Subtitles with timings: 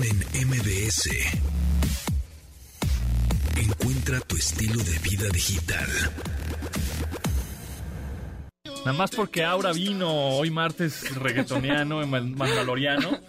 [0.00, 1.10] En MBS.
[3.58, 5.86] Encuentra tu estilo de vida digital.
[8.86, 13.20] Nada más porque Aura vino hoy martes reggaetoniano, mandaloriano.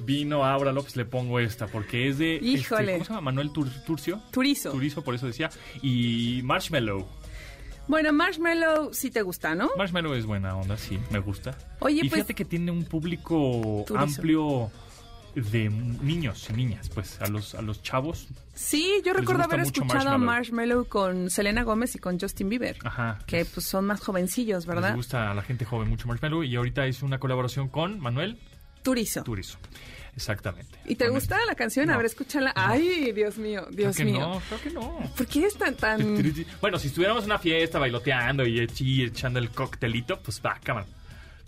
[0.00, 2.36] Vino Aura López, le pongo esta, porque es de.
[2.42, 2.64] este.
[2.68, 3.20] ¿Cómo se llama?
[3.20, 4.20] Manuel Tur- Turcio.
[4.32, 4.72] Turizo.
[4.72, 5.50] Turizo, por eso decía.
[5.82, 7.06] Y Marshmallow.
[7.86, 9.70] Bueno, Marshmallow sí te gusta, ¿no?
[9.78, 11.56] Marshmallow es buena onda, sí, me gusta.
[11.78, 14.04] Oye, y pues- fíjate que tiene un público Turizo.
[14.04, 14.70] amplio
[15.42, 18.28] de niños y niñas, pues a los, a los chavos.
[18.54, 20.18] Sí, yo recuerdo haber escuchado a Marshmallow.
[20.18, 22.76] Marshmallow con Selena Gómez y con Justin Bieber.
[22.84, 23.18] Ajá.
[23.26, 24.94] Que pues son más jovencillos, Les ¿verdad?
[24.94, 28.38] gusta a la gente joven mucho Marshmallow y ahorita hizo una colaboración con Manuel
[28.82, 29.22] Turizo.
[29.22, 29.58] Turizo.
[30.16, 30.78] Exactamente.
[30.84, 31.86] ¿Y te gusta la canción?
[31.86, 31.94] No.
[31.94, 32.52] A ver, escúchala.
[32.56, 34.18] Ay, Dios mío, Creo Dios que mío.
[34.18, 34.98] no, creo que no.
[35.16, 36.16] ¿Por qué es tan, tan...
[36.60, 38.60] Bueno, si estuviéramos en una fiesta bailoteando y
[39.04, 40.86] echando el coctelito, pues va, cámara.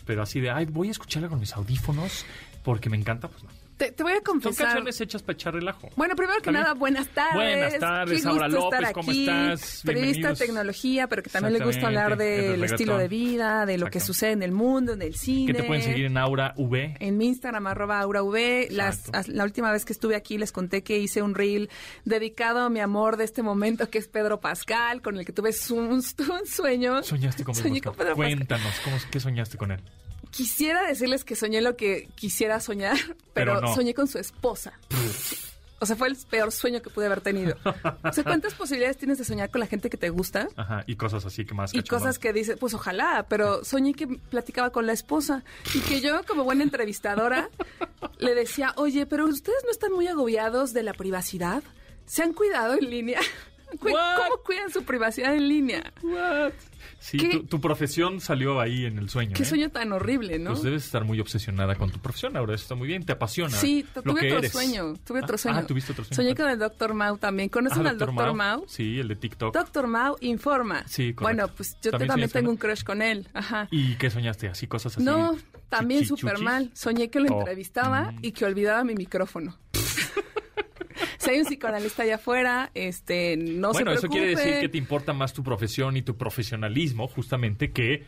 [0.07, 2.25] Pero así de, ay, voy a escucharla con mis audífonos
[2.63, 3.51] porque me encanta, pues no.
[3.81, 4.67] Te, te voy a Son confesar...
[4.67, 5.89] canciones hechas para echar relajo.
[5.97, 7.35] Bueno, primero que nada, buenas tardes.
[7.35, 9.21] Buenas tardes, Qué Aura López, estar ¿cómo aquí.
[9.27, 9.83] estás?
[9.87, 13.79] Periodista de tecnología, pero que también le gusta hablar del del estilo de vida, de
[13.79, 15.53] lo que sucede en el mundo, en el cine.
[15.55, 16.97] Que te pueden seguir en Aura V.
[17.01, 18.67] En mi Instagram, arroba AuraV.
[18.71, 19.19] Las, Exacto.
[19.19, 21.71] as- la última vez que estuve aquí les conté que hice un reel
[22.05, 25.53] dedicado a mi amor de este momento, que es Pedro Pascal, con el que tuve
[25.71, 27.03] un, un sueño.
[27.03, 27.93] Soñaste con Pedro Soñé Pascal.
[27.93, 28.37] con Pedro Pascal.
[28.37, 29.81] Cuéntanos, ¿cómo, ¿qué soñaste con él?
[30.31, 32.97] Quisiera decirles que soñé lo que quisiera soñar,
[33.35, 33.75] pero, Pero no.
[33.75, 34.73] soñé con su esposa.
[35.83, 37.57] O sea, fue el peor sueño que pude haber tenido.
[38.05, 40.49] O sea, ¿cuántas posibilidades tienes de soñar con la gente que te gusta?
[40.57, 44.07] Ajá, y cosas así que más Y cosas que dices, pues ojalá, pero soñé que
[44.07, 45.43] platicaba con la esposa
[45.75, 47.49] y que yo, como buena entrevistadora,
[48.19, 51.63] le decía, oye, pero ustedes no están muy agobiados de la privacidad.
[52.05, 53.21] ¿Se han cuidado en línea?
[53.81, 54.17] What?
[54.17, 55.93] ¿Cómo cuidan su privacidad en línea?
[56.03, 56.53] What?
[57.11, 59.33] Tu, tu profesión salió ahí en el sueño.
[59.35, 59.47] Qué ¿eh?
[59.47, 60.51] sueño tan horrible, ¿no?
[60.51, 63.57] Pues debes estar muy obsesionada con tu profesión, ahora eso está muy bien, te apasiona.
[63.57, 64.53] Sí, lo tuve que otro eres.
[64.53, 65.59] sueño, tuve otro Ah, sueño.
[65.59, 66.17] Ah, tuviste otro sueño.
[66.17, 66.93] Soñé con el Dr.
[66.95, 67.49] Mau también.
[67.49, 68.35] ¿Conocen Ah, al Dr.
[68.35, 68.65] Mau?
[68.69, 69.55] Sí, el de TikTok.
[69.55, 69.87] Dr.
[69.87, 70.85] Mau informa.
[70.87, 71.23] Sí, correcto.
[71.23, 73.29] Bueno, pues yo ¿También tengo con un crush con él.
[73.33, 73.69] Ajá.
[73.71, 74.49] ¿Y qué soñaste?
[74.49, 75.05] ¿Así cosas así?
[75.05, 75.37] No,
[75.71, 76.71] también súper mal.
[76.75, 77.39] Soñé que lo Oh.
[77.41, 78.19] entrevistaba Mm.
[78.23, 79.57] y que olvidaba mi micrófono.
[81.21, 84.79] Si hay un psicoanalista allá afuera, este, no bueno, se eso quiere decir que te
[84.79, 88.05] importa más tu profesión y tu profesionalismo, justamente, que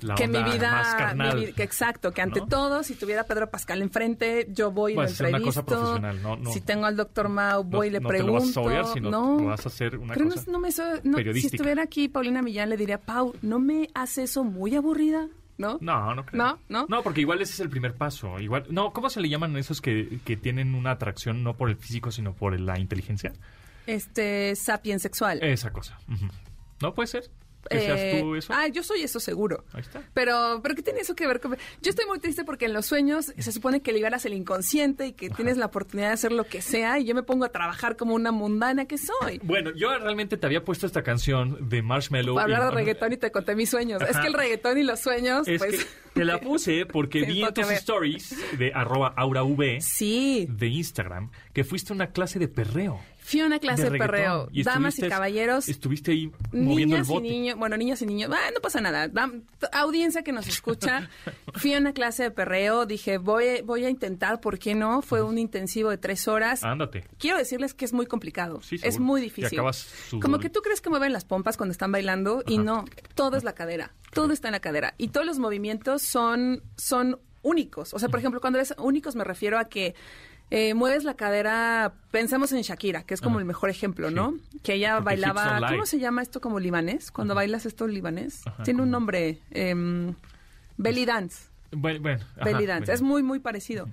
[0.00, 1.38] la que mi vida, más carnal.
[1.38, 2.48] mi que exacto, que ante ¿no?
[2.48, 5.64] todo, si tuviera Pedro Pascal enfrente, yo voy y lo hacer una entrevisto.
[5.64, 6.52] cosa profesional, no- no.
[6.52, 8.32] si tengo al doctor Mau, No- voy y le no te pregunto.
[8.34, 9.38] lo vas a saborear, sino no.
[9.38, 11.56] lo vas a hacer una Pero no- cosa no, me so- no, si periodística.
[11.56, 15.28] estuviera aquí Paulina Millán le diría, Pau, ¿no me hace eso muy aburrida?
[15.56, 15.78] ¿No?
[15.80, 16.42] No, no creo.
[16.42, 16.86] No, no.
[16.88, 18.40] No, porque igual ese es el primer paso.
[18.40, 21.76] Igual, no, ¿cómo se le llaman esos que, que tienen una atracción no por el
[21.76, 23.32] físico, sino por la inteligencia?
[23.86, 25.42] Este, sapien sexual.
[25.42, 25.98] Esa cosa.
[26.80, 27.30] ¿No puede ser?
[27.70, 28.52] ¿Que seas Eh, tú eso?
[28.54, 29.64] Ah, yo soy eso seguro.
[29.72, 30.02] Ahí está.
[30.12, 31.56] Pero, pero ¿qué tiene eso que ver con...?
[31.82, 35.12] Yo estoy muy triste porque en los sueños se supone que liberas el inconsciente y
[35.12, 37.96] que tienes la oportunidad de hacer lo que sea y yo me pongo a trabajar
[37.96, 39.40] como una mundana que soy.
[39.42, 42.34] Bueno, yo realmente te había puesto esta canción de Marshmallow.
[42.34, 44.02] Para hablar de reggaetón y te conté mis sueños.
[44.02, 45.84] Es que el reggaetón y los sueños, Es pues...
[45.84, 49.44] que te la puse porque vi en tus stories de arroba aurav
[49.80, 53.00] Sí, de Instagram que fuiste a una clase de perreo.
[53.26, 54.50] Fui a una clase de perreo.
[54.52, 57.22] Y Damas y caballeros, Estuviste ahí moviendo el niñas y bote.
[57.28, 59.08] niños, bueno, niñas y niños, ah, no pasa nada.
[59.08, 61.08] Dam- audiencia que nos escucha,
[61.54, 65.00] fui a una clase de perreo, dije, voy, voy a intentar, ¿por qué no?
[65.00, 66.62] Fue un intensivo de tres horas.
[66.64, 67.06] Ándate.
[67.18, 68.60] Quiero decirles que es muy complicado.
[68.62, 69.58] Sí, es muy Y difícil.
[70.20, 73.42] Como que tú crees que mueven las pompas cuando están bailando y no, todo es
[73.44, 73.92] la cadera.
[74.12, 74.94] Todo está en la cadera.
[74.98, 77.94] Y todos los movimientos son, son únicos.
[77.94, 79.94] O sea, por ejemplo, cuando eres únicos me refiero a que
[80.50, 84.14] eh, mueves la cadera, pensemos en Shakira, que es como el mejor ejemplo, Sí.
[84.14, 84.34] ¿no?
[84.62, 85.66] Que ella Porque bailaba.
[85.68, 87.10] ¿cómo se llama esto como libanés?
[87.10, 88.46] Cuando bailas esto libanés.
[88.46, 90.14] Ajá, Tiene un nombre, em,
[90.76, 91.48] belly dance.
[91.72, 92.82] Bueno, bueno, ajá, Belly dance.
[92.86, 92.94] bueno.
[92.94, 93.88] Es muy, muy parecido.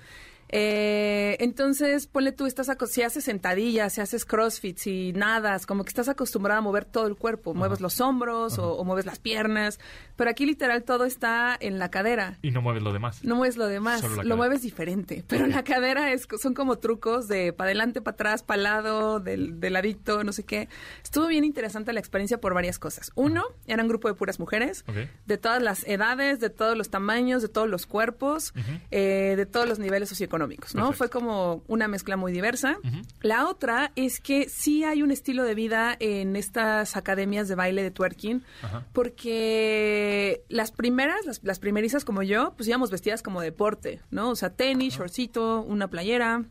[0.51, 5.89] Eh, entonces, ponle tú, estás si haces sentadillas, si haces crossfit, si nadas, como que
[5.89, 7.53] estás acostumbrada a mover todo el cuerpo.
[7.53, 9.79] Mueves los hombros o, o mueves las piernas.
[10.15, 12.37] Pero aquí literal todo está en la cadera.
[12.41, 13.23] Y no mueves lo demás.
[13.23, 14.35] No mueves lo demás, lo cadera.
[14.35, 15.23] mueves diferente.
[15.27, 19.59] Pero la cadera es, son como trucos de para adelante, para atrás, para lado, del,
[19.59, 20.69] del ladito, no sé qué.
[21.03, 23.11] Estuvo bien interesante la experiencia por varias cosas.
[23.15, 24.85] Uno, era un grupo de puras mujeres,
[25.25, 28.53] de todas las edades, de todos los tamaños, de todos los cuerpos,
[28.91, 30.40] eh, de todos los niveles socioeconómicos,
[30.75, 30.87] ¿no?
[30.87, 30.97] Perfecto.
[30.97, 32.77] Fue como una mezcla muy diversa.
[33.21, 37.83] La otra es que sí hay un estilo de vida en estas academias de baile
[37.83, 38.43] de twerking,
[38.93, 44.29] porque las primeras, las, las primerizas como yo, pues íbamos vestidas como deporte, ¿no?
[44.29, 46.43] O sea, tenis, shortcito, una playera.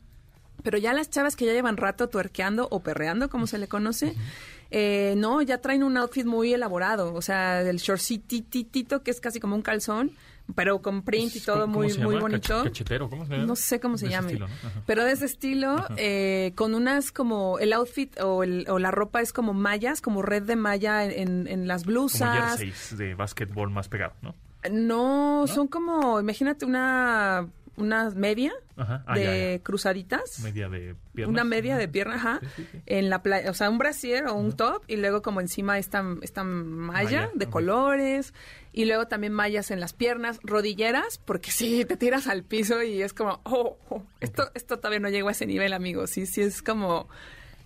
[0.62, 4.14] Pero ya las chavas que ya llevan rato tuerqueando o perreando, como se le conoce,
[4.70, 7.14] eh, no, ya traen un outfit muy elaborado.
[7.14, 10.12] O sea, el shortcititito, que es casi como un calzón,
[10.54, 12.20] pero con print y todo ¿cómo muy, muy llama?
[12.20, 12.64] bonito.
[12.64, 13.44] Cachetero, ¿cómo se llama?
[13.46, 14.06] No sé cómo se.
[14.14, 14.26] Ajá.
[14.86, 19.20] Pero de ese estilo, eh, con unas como el outfit o, el- o la ropa
[19.20, 22.58] es como mallas, como red de malla en, en- las Como blusas.
[22.58, 24.34] jerseys de básquetbol más pegado, ¿no?
[24.70, 29.04] No, son como, imagínate una, una media Ajá.
[29.06, 29.62] Ah, de ya, ya.
[29.62, 30.40] cruzaditas.
[30.40, 31.32] Media de piernas.
[31.32, 32.40] Una media de pierna, ajá.
[32.40, 32.82] Sí, sí, sí.
[32.86, 36.04] En la playa, o sea, un brasier o un top y luego como encima esta,
[36.22, 38.34] esta malla, de colores
[38.72, 43.02] y luego también mallas en las piernas, rodilleras, porque sí, te tiras al piso y
[43.02, 46.10] es como, oh, oh, esto, esto todavía no llegó a ese nivel, amigos.
[46.10, 47.08] Sí, sí, es como...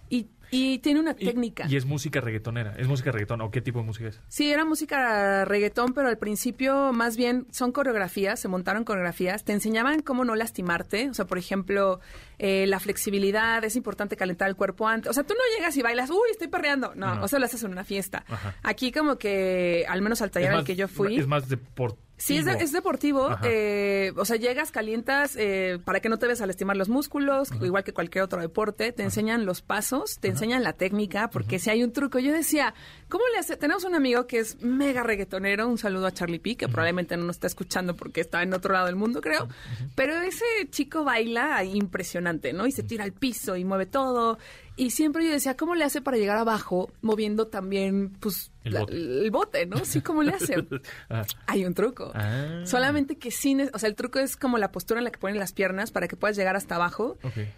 [0.08, 1.66] Y, y tiene una Y- técnica.
[1.68, 2.74] Y, es música reggaetonera.
[2.78, 4.20] ¿Es música reggaeton o qué tipo de música es?
[4.28, 9.52] Sí, era música reggaetón, pero al principio más bien son coreografías, se montaron coreografías, te
[9.52, 12.00] enseñaban cómo no lastimarte, o sea, por ejemplo,
[12.38, 15.82] eh, la flexibilidad, es importante calentar el cuerpo antes, o sea, tú no llegas y
[15.82, 17.24] bailas, uy, estoy perreando, no, No.
[17.24, 18.24] o sea, lo haces en una fiesta.
[18.28, 18.54] Ajá.
[18.62, 21.18] Aquí como que, al menos al taller al que yo fui...
[21.18, 22.02] Es más deportivo.
[22.26, 23.36] Sí, es, de- es deportivo.
[23.42, 27.50] Eh, o sea, llegas, calientas eh, para que no te veas a lastimar los músculos,
[27.62, 28.92] igual que cualquier otro deporte.
[28.92, 32.18] Te enseñan los pasos, te enseñan la técnica, porque si hay un truco.
[32.18, 32.74] Yo decía,
[33.08, 33.56] ¿cómo le hace?
[33.56, 35.68] Tenemos un amigo que es mega reggaetonero.
[35.68, 38.72] Un saludo a Charlie P, que probablemente no nos está escuchando porque está en otro
[38.72, 39.48] lado del mundo, creo.
[39.94, 42.66] Pero ese chico baila impresionante, ¿no?
[42.66, 44.38] Y se tira al piso y mueve todo.
[44.76, 48.80] Y siempre yo decía, ¿cómo le hace para llegar abajo moviendo también, pues, El la-
[48.80, 48.92] bote.
[48.94, 49.84] el bote, ¿no?
[49.84, 50.56] Sí, ¿cómo le hace?
[51.10, 52.10] Ah, Hay un truco.
[52.14, 52.62] Ah.
[52.64, 55.18] Solamente que sí, ne- o sea, el truco es como la postura en la que
[55.18, 57.16] ponen las piernas para que puedas llegar hasta abajo.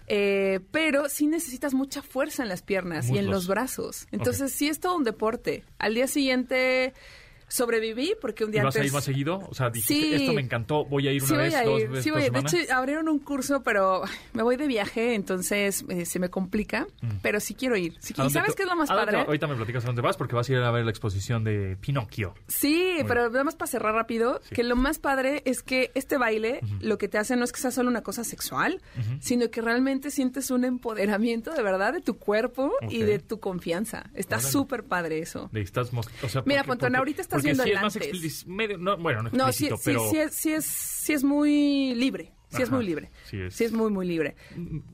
[0.09, 4.07] Eh, pero sí necesitas mucha fuerza en las piernas y en los brazos.
[4.13, 5.65] Entonces sí es todo un deporte.
[5.79, 6.93] Al día siguiente
[7.49, 8.91] sobreviví porque un ¿Y día vas a antes...
[8.91, 9.41] ir más seguido?
[9.49, 10.15] O sea, dijiste, Sí.
[10.15, 12.23] esto me encantó, voy a ir Sí una voy vez, a dos veces sí voy
[12.25, 12.31] a.
[12.31, 14.03] De hecho, abrieron un curso, pero
[14.33, 16.87] me voy de viaje, entonces eh, se me complica.
[17.23, 17.95] Pero sí quiero ir.
[18.01, 18.21] Sí, Mm.
[18.23, 19.19] ¿A ¿Y sabes qué es lo más a padre?
[19.21, 21.77] Ahorita me platicas a dónde vas porque vas a ir a ver la exposición de
[21.81, 22.35] Pinocchio.
[22.49, 26.17] Sí, Muy pero nada más para cerrar rápido, que lo más padre es que este
[26.19, 28.81] baile lo que te hace no es que sea solo una cosa sexual,
[29.21, 34.11] sino que realmente sientes un empoderamiento de verdad de tu cuerpo y de tu confianza.
[34.15, 35.49] Está súper padre eso.
[35.53, 38.13] De estás mos- o sea, Mira, Pontón, ahorita porque sí el es más antes.
[38.13, 41.95] explic- medio- no, bueno, no No, sí, pero sí, es, sí, es, sí es muy
[41.95, 42.33] libre.
[42.49, 43.11] Sí es muy libre.
[43.25, 43.55] sí es.
[43.55, 44.35] Sí es muy, muy libre.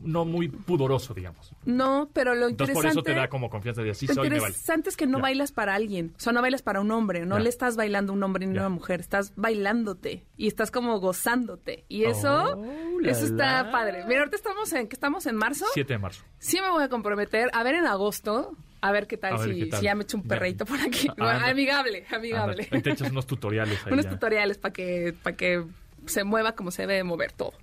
[0.02, 1.52] no muy pudoroso, digamos.
[1.64, 3.10] No, pero lo Entonces por interesante...
[3.10, 4.48] eso te da como confianza de así Lo soy, me vale.
[4.48, 5.22] interesante es que no Ya.
[5.22, 7.44] bailas para alguien, o sea, no bailas para un hombre, no Ya.
[7.44, 10.98] le estás bailando a un hombre ni a una mujer, estás bailándote y estás como
[10.98, 11.84] gozándote.
[11.88, 13.70] Y eso, Oh, la, eso está la.
[13.70, 14.04] padre.
[14.08, 15.66] Mira, ahorita estamos en, ¿qué estamos en marzo?
[15.74, 16.24] 7 de marzo.
[16.38, 19.60] Sí me voy a comprometer a ver en agosto, a ver qué tal, ver si,
[19.60, 19.78] qué tal.
[19.80, 21.06] si ya me echo un perreito por aquí.
[21.08, 21.48] Ah, Bueno, anda.
[21.50, 22.62] amigable, amigable.
[22.64, 24.10] Anda, ahí te echas unos tutoriales ahí Unos ya.
[24.10, 25.64] tutoriales para que, para que
[26.06, 27.54] se mueva como se debe mover todo.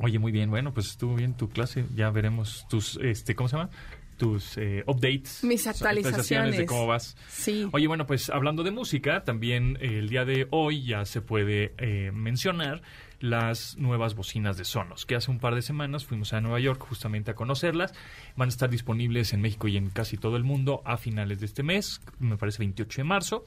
[0.00, 1.84] Oye, muy bien, bueno, pues estuvo bien tu clase.
[1.94, 3.70] Ya veremos tus, este, ¿cómo se llama?
[4.16, 5.44] Tus eh, updates.
[5.44, 6.56] Mis tus actualizaciones.
[6.56, 7.16] de cómo vas.
[7.28, 7.68] Sí.
[7.72, 11.74] Oye, bueno, pues hablando de música, también eh, el día de hoy ya se puede
[11.78, 12.82] eh, mencionar
[13.24, 16.84] las nuevas bocinas de Sonos, que hace un par de semanas fuimos a Nueva York
[16.86, 17.94] justamente a conocerlas.
[18.36, 21.46] Van a estar disponibles en México y en casi todo el mundo a finales de
[21.46, 23.44] este mes, me parece 28 de marzo.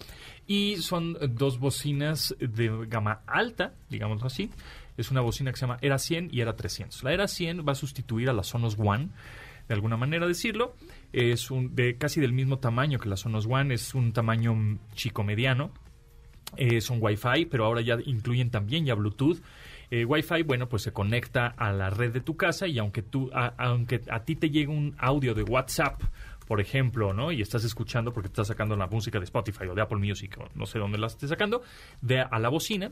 [0.47, 4.49] Y son dos bocinas de gama alta, digamos así.
[4.97, 7.03] Es una bocina que se llama Era 100 y Era 300.
[7.03, 9.09] La Era 100 va a sustituir a la Sonos One
[9.67, 10.75] de alguna manera decirlo.
[11.13, 15.23] Es un de casi del mismo tamaño que la Sonos One, es un tamaño chico
[15.23, 15.71] mediano.
[16.55, 19.39] Eh, son Wi-Fi, pero ahora ya incluyen también ya Bluetooth.
[19.91, 23.29] Eh, Wi-Fi, bueno, pues se conecta a la red de tu casa y aunque tú,
[23.33, 26.01] a- aunque a ti te llegue un audio de WhatsApp,
[26.47, 27.31] por ejemplo, ¿no?
[27.33, 30.47] Y estás escuchando porque estás sacando la música de Spotify o de Apple Music o
[30.55, 31.61] no sé dónde la estés sacando,
[32.01, 32.91] de a la bocina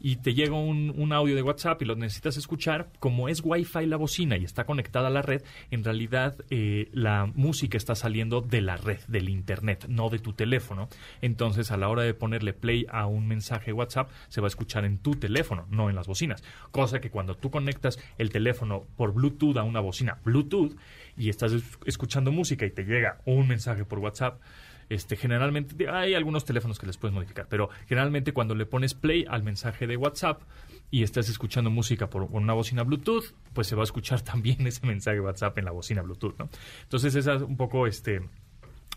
[0.00, 3.96] y te llega un, audio de WhatsApp y lo necesitas escuchar, como es Wi-Fi la
[3.96, 8.60] bocina y está conectada a la red, en realidad eh, la música está saliendo de
[8.60, 10.88] la red, del internet, no de tu teléfono.
[11.22, 14.84] Entonces, a la hora de ponerle play a un mensaje WhatsApp, se va a escuchar
[14.84, 16.42] en tu teléfono, no en las bocinas.
[16.70, 20.76] Cosa que cuando tú conectas el teléfono por Bluetooth a una bocina Bluetooth
[21.16, 24.40] y estás es- escuchando música y te llega un mensaje por WhatsApp,
[24.88, 29.24] este, generalmente hay algunos teléfonos que les puedes modificar, pero generalmente cuando le pones play
[29.28, 30.42] al mensaje de WhatsApp
[30.90, 34.86] y estás escuchando música por una bocina Bluetooth, pues se va a escuchar también ese
[34.86, 36.48] mensaje de WhatsApp en la bocina Bluetooth, ¿no?
[36.82, 38.22] Entonces esa es un poco este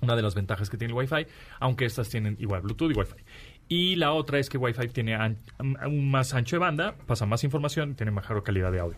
[0.02, 1.28] una de las ventajas que tiene el Wi-Fi,
[1.60, 3.24] aunque estas tienen igual Bluetooth y Wi-Fi.
[3.68, 5.18] Y la otra es que Wi-Fi tiene
[5.60, 8.98] un más ancho de banda, pasa más información tiene mejor calidad de audio.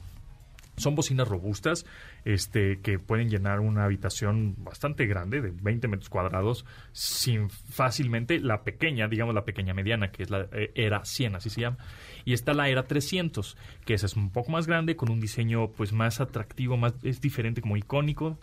[0.81, 1.85] Son bocinas robustas
[2.25, 8.63] este, que pueden llenar una habitación bastante grande, de 20 metros cuadrados, sin fácilmente la
[8.63, 11.77] pequeña, digamos la pequeña mediana, que es la eh, Era 100, así se llama.
[12.25, 15.71] Y está la Era 300, que esa es un poco más grande, con un diseño
[15.71, 18.39] pues más atractivo, más es diferente, como icónico.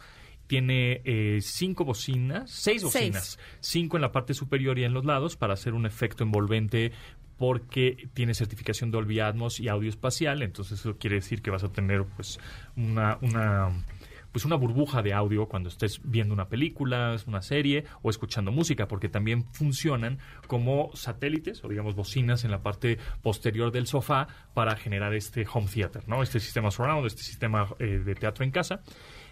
[0.47, 2.85] Tiene eh, cinco bocinas, seis Seis.
[2.85, 6.93] bocinas, cinco en la parte superior y en los lados para hacer un efecto envolvente
[7.39, 11.73] porque tiene certificación Dolby Atmos y audio espacial, entonces eso quiere decir que vas a
[11.73, 12.39] tener pues
[12.77, 13.85] una, una
[14.33, 18.87] pues una burbuja de audio cuando estés viendo una película, una serie o escuchando música,
[18.87, 24.77] porque también funcionan como satélites o digamos bocinas en la parte posterior del sofá para
[24.77, 26.23] generar este home theater, ¿no?
[26.23, 28.83] Este sistema surround, este sistema eh, de teatro en casa,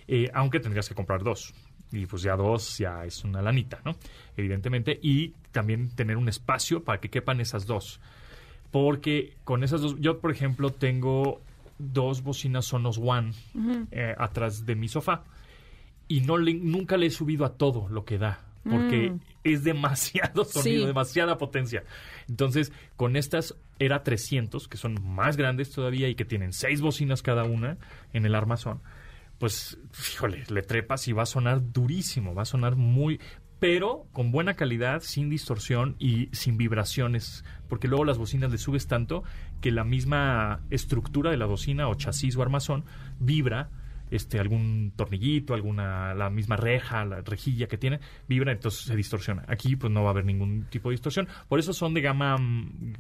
[0.09, 1.55] eh, aunque tendrías que comprar dos
[1.93, 3.97] y pues ya dos ya es una lanita, ¿no?
[4.37, 8.01] Evidentemente, y también tener un espacio para que quepan esas dos.
[8.71, 11.41] Porque con esas dos, yo por ejemplo tengo
[11.79, 13.33] dos bocinas Sonos One
[13.91, 15.23] eh, atrás de mi sofá
[16.09, 19.21] y no le, nunca le he subido a todo lo que da porque Mm.
[19.45, 20.87] es demasiado sonido, Sí.
[20.87, 21.85] demasiada potencia.
[22.29, 27.23] Entonces, con estas era 300, que son más grandes todavía y que tienen seis bocinas
[27.23, 27.77] cada una
[28.13, 28.81] en el armazón,
[29.39, 29.79] pues,
[30.13, 33.21] híjole, le trepas y va a sonar durísimo, va a sonar muy
[33.59, 38.87] pero con buena calidad, sin distorsión y sin vibraciones, porque luego las bocinas le subes
[38.87, 39.25] tanto
[39.61, 42.85] que la misma estructura de la bocina o chasis o armazón
[43.19, 43.71] vibra
[44.11, 49.45] este algún tornillito, alguna la misma reja, la rejilla que tiene, vibra, entonces se distorsiona.
[49.49, 51.29] Aquí pues no va a haber ningún tipo de distorsión.
[51.49, 52.37] Por eso son de gama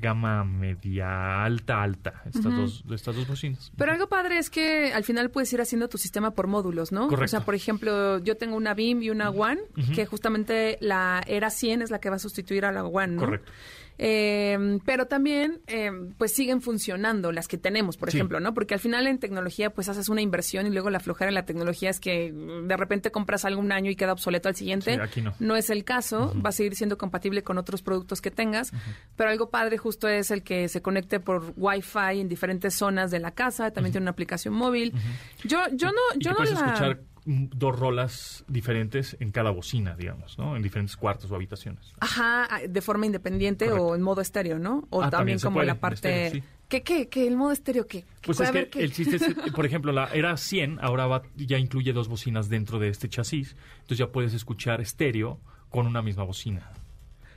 [0.00, 3.72] gama media alta alta estas dos estas dos bocinas.
[3.76, 7.08] Pero algo padre es que al final puedes ir haciendo tu sistema por módulos, ¿no?
[7.08, 7.25] Correcto.
[7.25, 9.60] O sea, por ejemplo, yo tengo una BIM y una One,
[9.94, 13.20] que justamente la Era 100 es la que va a sustituir a la One, ¿no?
[13.20, 13.52] Correcto.
[13.98, 18.16] Eh, pero también, eh, pues siguen funcionando las que tenemos, por Sí.
[18.18, 18.52] ejemplo, ¿no?
[18.54, 21.44] Porque al final en tecnología, pues haces una inversión y luego la flojera en la
[21.46, 24.94] tecnología es que de repente compras algo un año y queda obsoleto al siguiente.
[24.94, 25.56] Sí, aquí no.
[25.56, 28.72] es el caso, va a seguir siendo compatible con otros productos que tengas,
[29.16, 33.18] pero algo padre justo es el que se conecte por Wi-Fi en diferentes zonas de
[33.20, 34.92] la casa, también tiene una aplicación móvil.
[35.44, 36.50] Yo, yo no, yo no la...
[36.50, 40.56] escuchar dos rolas diferentes en cada bocina, digamos, ¿no?
[40.56, 41.92] En diferentes cuartos o habitaciones.
[41.99, 43.87] Ajá, ah, de forma independiente Correcto.
[43.87, 44.87] o en modo estéreo, ¿no?
[44.90, 45.95] O Ah, también, también como puede, la parte...
[45.97, 46.42] estéreo, sí.
[46.68, 47.26] ¿Qué, qué, qué?
[47.26, 48.04] ¿El modo estéreo qué?
[48.25, 51.92] Pues es que el chiste es, por ejemplo, la era 100, ahora va, ya incluye
[51.92, 56.71] dos bocinas dentro de este chasis, entonces ya puedes escuchar estéreo con una misma bocina.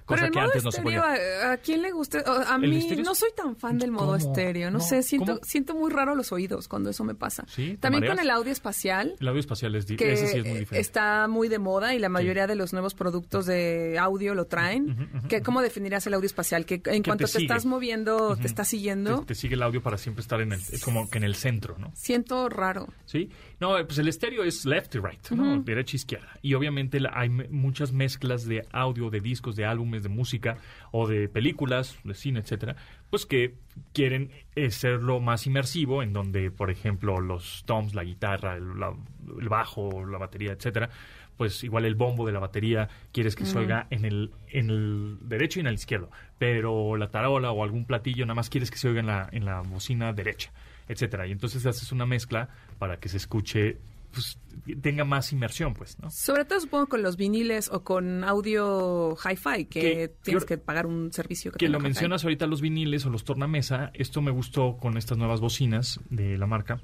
[0.09, 1.49] Pero Cosa que modo antes no se estéreo, podía.
[1.49, 2.23] ¿a, a quién le gusta?
[2.25, 4.15] A ¿El mí no soy tan fan del modo ¿Cómo?
[4.17, 4.71] estéreo.
[4.71, 5.39] No, No, sé, siento, ¿cómo?
[5.45, 7.45] siento muy raro los oídos cuando eso me pasa.
[7.47, 7.71] ¿Sí?
[7.71, 10.59] ¿Te También con el audio espacial, El audio espacial es, que ese sí es muy
[10.59, 10.79] diferente.
[10.79, 15.09] está muy de moda y la mayoría de los nuevos productos de audio lo traen.
[15.29, 16.65] Que, ¿Cómo definirías el audio espacial?
[16.65, 19.19] Que en cuanto te, estás moviendo, te estás siguiendo.
[19.21, 21.77] Te, te sigue el audio para siempre estar en el, como que en el centro,
[21.77, 21.91] ¿no?
[21.95, 22.87] Siento raro.
[23.05, 23.29] ¿Sí?
[23.59, 25.59] No, pues el estéreo es left y right, ¿no?
[25.63, 26.29] Derecha y izquierda.
[26.41, 30.57] Y obviamente la- hay muchas mezclas de audio, de discos, de álbumes, de música
[30.91, 32.75] o de películas, de cine, etcétera,
[33.09, 33.55] pues que
[33.93, 38.95] quieren eh, serlo más inmersivo, en donde, por ejemplo, los toms, la guitarra, el, la-
[39.39, 40.89] el bajo, la batería, etcétera,
[41.37, 45.17] pues igual el bombo de la batería quieres que se oiga en el, en el
[45.21, 48.77] derecho y en el izquierdo, pero la tarola o algún platillo nada más quieres que
[48.77, 50.51] se oiga en la, en la bocina derecha,
[50.89, 51.25] etcétera.
[51.27, 53.77] Y entonces haces una mezcla para que se escuche,
[54.11, 54.37] pues
[54.81, 56.09] tenga más inmersión, pues, ¿no?
[56.11, 60.85] Sobre todo supongo con los viniles o con audio hi-fi, que, Que tienes que pagar
[60.87, 64.77] un servicio que, Que lo mencionas ahorita los viniles o los tornamesa, esto me gustó
[64.77, 66.81] con estas nuevas bocinas de la marca,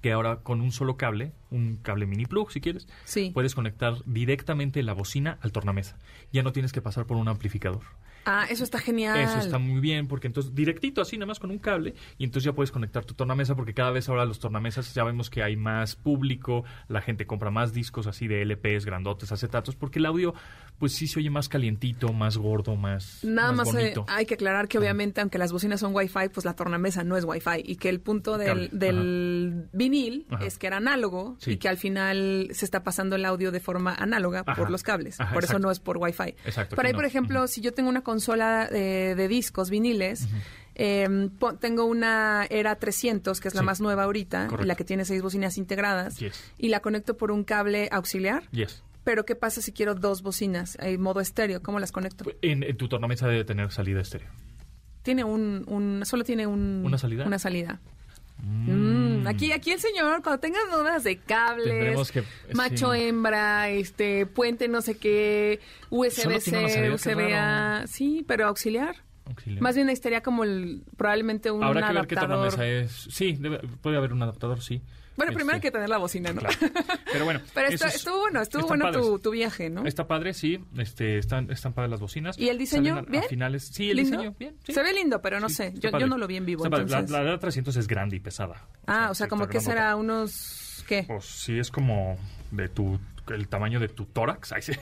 [0.00, 3.30] que ahora con un solo cable, un cable mini plug si quieres, Sí.
[3.34, 5.98] puedes conectar directamente la bocina al tornamesa.
[6.32, 7.82] Ya no tienes que pasar por un amplificador.
[8.24, 9.18] Ah, eso está genial.
[9.18, 12.44] Eso está muy bien porque entonces directito así nada más con un cable y entonces
[12.44, 15.56] ya puedes conectar tu tornamesa porque cada vez ahora los tornamesas ya vemos que hay
[15.56, 20.34] más público, la gente compra más discos así de LPs, grandotes, acetatos porque el audio
[20.78, 24.06] pues sí se oye más calientito, más gordo, más Nada más, eh, bonito.
[24.08, 27.24] hay que aclarar que obviamente aunque las bocinas son Wi-Fi, pues la tornamesa no es
[27.24, 30.44] Wi-Fi y que el punto del, del vinil Ajá.
[30.46, 31.52] es que era análogo Sí.
[31.52, 34.54] y que al final se está pasando el audio de forma análoga Ajá.
[34.54, 35.18] por los cables.
[35.32, 36.34] Por eso no es por Wi-Fi.
[36.44, 36.98] Exacto, Pero ahí, no.
[36.98, 40.28] por ejemplo, si yo tengo una consola de, de discos viniles,
[40.74, 43.66] eh, po- tengo una Era 300, que es la Sí.
[43.66, 44.66] más nueva ahorita, Correcto.
[44.66, 46.34] la que tiene seis bocinas integradas, Yes.
[46.58, 48.44] y la conecto por un cable auxiliar.
[48.52, 48.82] Yes.
[49.04, 51.62] Pero ¿qué pasa si quiero dos bocinas en modo estéreo?
[51.62, 52.24] ¿Cómo las conecto?
[52.42, 54.28] En, en tu tornamesa debe tener salida estéreo.
[55.02, 57.24] Tiene un, un- solo tiene un, ¿Una salida?
[57.26, 57.80] Una salida.
[58.42, 63.00] Mm, Aquí, aquí el señor, cuando tenga dudas de cables, que- macho sí.
[63.02, 68.96] hembra, este, puente no sé qué, USB-C, USB-A, sí, pero auxiliar.
[69.26, 69.62] Auxiliar.
[69.62, 72.48] Más bien estaría como el, probablemente un Habrá que ver qué adaptador.
[72.50, 72.92] tornamesa es.
[73.10, 74.80] Sí, debe- puede haber un adaptador, sí.
[75.18, 76.40] Bueno, primero hay que tener la bocina, ¿no?
[76.40, 76.56] claro.
[77.12, 77.40] Pero bueno.
[77.54, 79.84] Pero estuvo bueno, estuvo bueno tu, viaje, ¿no?
[79.84, 80.58] Está padre, sí.
[80.78, 82.38] Este, están, están padres las bocinas.
[82.38, 82.94] ¿Y el diseño?
[82.94, 83.24] Salen ¿Bien?
[83.24, 83.68] A finales.
[83.70, 84.16] Sí, el ¿Lindo?
[84.16, 84.56] diseño, bien.
[84.64, 84.72] sí.
[84.72, 85.74] Se ve lindo, pero no Sí, sé.
[85.76, 86.64] Yo, no lo vi en vivo.
[86.66, 87.10] La- entonces.
[87.10, 88.66] La, la 300 es grande y pesada.
[88.86, 90.84] ah, o sea, como que será unos...
[90.86, 91.04] ¿Qué?
[91.06, 92.16] Pues sí, es como
[92.50, 92.98] de tu
[93.28, 94.72] el tamaño de tu tórax, Ay, sí.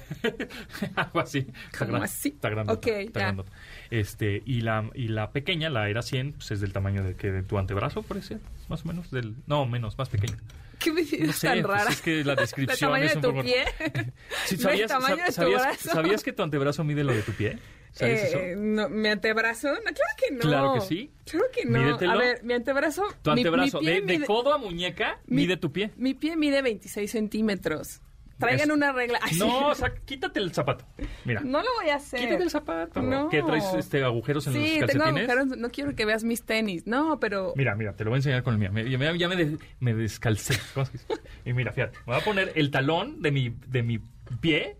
[0.94, 1.38] algo así.
[1.38, 2.28] Está ¿Cómo gran- así?
[2.28, 3.50] Está grandota, Ok, está grandota.
[3.90, 7.32] Este, y la, y la pequeña, la era 100, pues es del tamaño de que
[7.32, 10.36] de tu antebrazo, parece, más o menos, del, no, menos, más pequeño.
[10.78, 11.90] ¿Qué medida No sé, tan pues rara?
[11.90, 13.64] es que la descripción ¿Del tamaño es de un tu poco- pie?
[14.46, 15.90] Sí, ¿Del ¿sabías, tamaño sab- de tu sabías- brazo?
[15.90, 17.58] sabías que tu antebrazo mide lo de tu pie?
[17.92, 18.60] ¿Sabías Eh, eso?
[18.60, 19.68] no, ¿Mi antebrazo?
[19.72, 20.40] No, claro que no.
[20.40, 21.10] Claro que sí.
[21.24, 21.78] Claro que no.
[21.78, 22.12] Mídetelo.
[22.12, 23.04] A ver, mi antebrazo...
[23.22, 25.92] Tu mi- mi antebrazo, pie de, de mide- codo a muñeca, mi- mide tu pie.
[25.96, 28.00] Mi pie mide 26 centímetros.
[28.38, 29.18] Traigan Es- una regla.
[29.22, 30.84] Ay, No, o sea, quítate el zapato.
[31.24, 31.40] Mira.
[31.40, 32.20] No lo voy a hacer.
[32.20, 33.00] Quítate el zapato.
[33.00, 33.28] No.
[33.30, 35.30] ¿Qué traes este, agujeros en Sí, los tengo calcetines?
[35.30, 35.58] agujeros.
[35.58, 36.86] No quiero que veas mis tenis.
[36.86, 37.54] No, pero...
[37.56, 38.70] Mira, mira, te lo voy a enseñar con el mío.
[38.72, 40.58] Me- Ya me, ya me, des- me descalcé.
[41.46, 44.00] Y mira, fíjate, me voy a poner el talón de mi, de mi
[44.40, 44.76] pie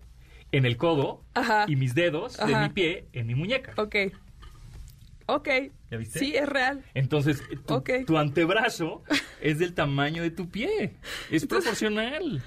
[0.51, 1.65] en el codo Ajá.
[1.67, 2.63] y mis dedos de Ajá.
[2.67, 3.73] mi pie en mi muñeca.
[3.77, 3.95] Ok.
[5.27, 5.49] Ok.
[5.91, 6.19] ¿Ya viste?
[6.19, 6.83] Sí, es real.
[6.93, 7.89] Entonces, tu, Ok.
[8.05, 9.03] tu antebrazo
[9.41, 10.93] es del tamaño de tu pie.
[11.29, 12.41] Es proporcional.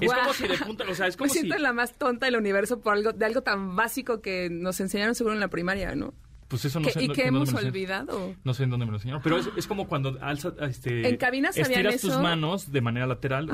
[0.00, 1.38] Es como si de punta, o sea, es como Me si...
[1.40, 5.14] siento la más tonta del universo por algo de algo tan básico que nos enseñaron
[5.14, 6.14] seguro en la primaria, ¿no?
[6.48, 7.04] Pues eso no ¿Qué- sé.
[7.04, 8.34] ¿Y no- qué no hemos olvidado?
[8.44, 11.18] No sé en dónde me lo enseñaron, pero es, es como cuando alzas, este, En
[11.54, 13.50] estiras tus manos de manera lateral,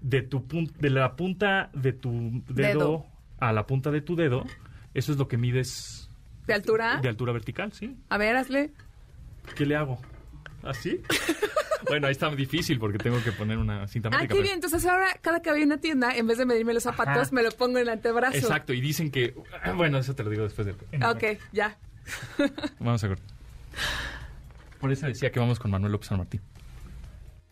[0.00, 3.06] de tu pun- de la punta de tu dedo, Dedo.
[3.40, 4.44] a la punta de tu dedo,
[4.92, 6.08] eso es lo que mides
[6.46, 6.98] ¿De altura?
[7.02, 7.96] de altura vertical, ¿sí?
[8.10, 8.72] A ver, hazle.
[9.56, 9.98] ¿Qué le hago?
[10.62, 11.00] ¿Así?
[11.88, 14.28] bueno, ahí está difícil porque tengo que poner una cinta Ah, métrica.
[14.28, 14.54] qué pero- bien.
[14.54, 17.28] Entonces ahora, cada que voy a una tienda, en vez de medirme los zapatos, Ajá.
[17.32, 18.36] me lo pongo en el antebrazo.
[18.36, 21.10] Exacto, y dicen que ah, bueno, eso te lo digo después de en el Ah,
[21.12, 21.78] Ok, ya.
[22.78, 23.18] Vamos a ver.
[24.80, 26.40] Por eso decía que vamos con Manuel López San Martín.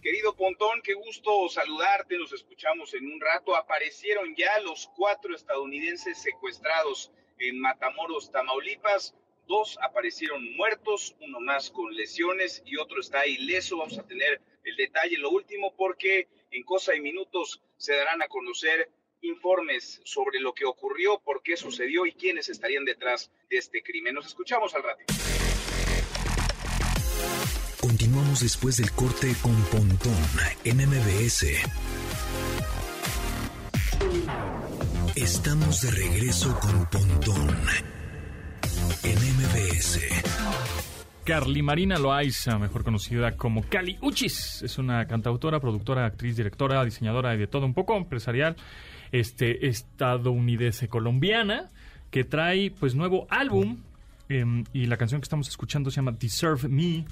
[0.02, 3.56] Querido Pontón, qué gusto saludarte, nos escuchamos en un rato.
[3.56, 9.14] Aparecieron ya los cuatro estadounidenses secuestrados en Matamoros, Tamaulipas.
[9.46, 13.78] Dos aparecieron muertos, uno más con lesiones y otro está ileso.
[13.78, 18.28] Vamos a tener el detalle, lo último, porque en cosa de minutos se darán a
[18.28, 18.90] conocer
[19.22, 24.14] informes sobre lo que ocurrió, por qué sucedió y quiénes estarían detrás de este crimen.
[24.14, 25.04] Nos escuchamos al rato.
[27.80, 30.16] Continuamos después del corte con Pontón
[30.64, 31.46] en MBS.
[35.14, 38.01] Estamos de regreso con Pontón
[39.04, 40.00] en MBS.
[41.24, 47.34] Carly Marina Loaiza, mejor conocida como Cali Uchis, es una cantautora, productora, actriz, directora, diseñadora
[47.34, 48.56] y de todo un poco empresarial,
[49.12, 51.70] este estadounidense colombiana
[52.10, 53.78] que trae pues nuevo álbum
[54.28, 57.04] em, y la canción que estamos escuchando se llama Deserve Me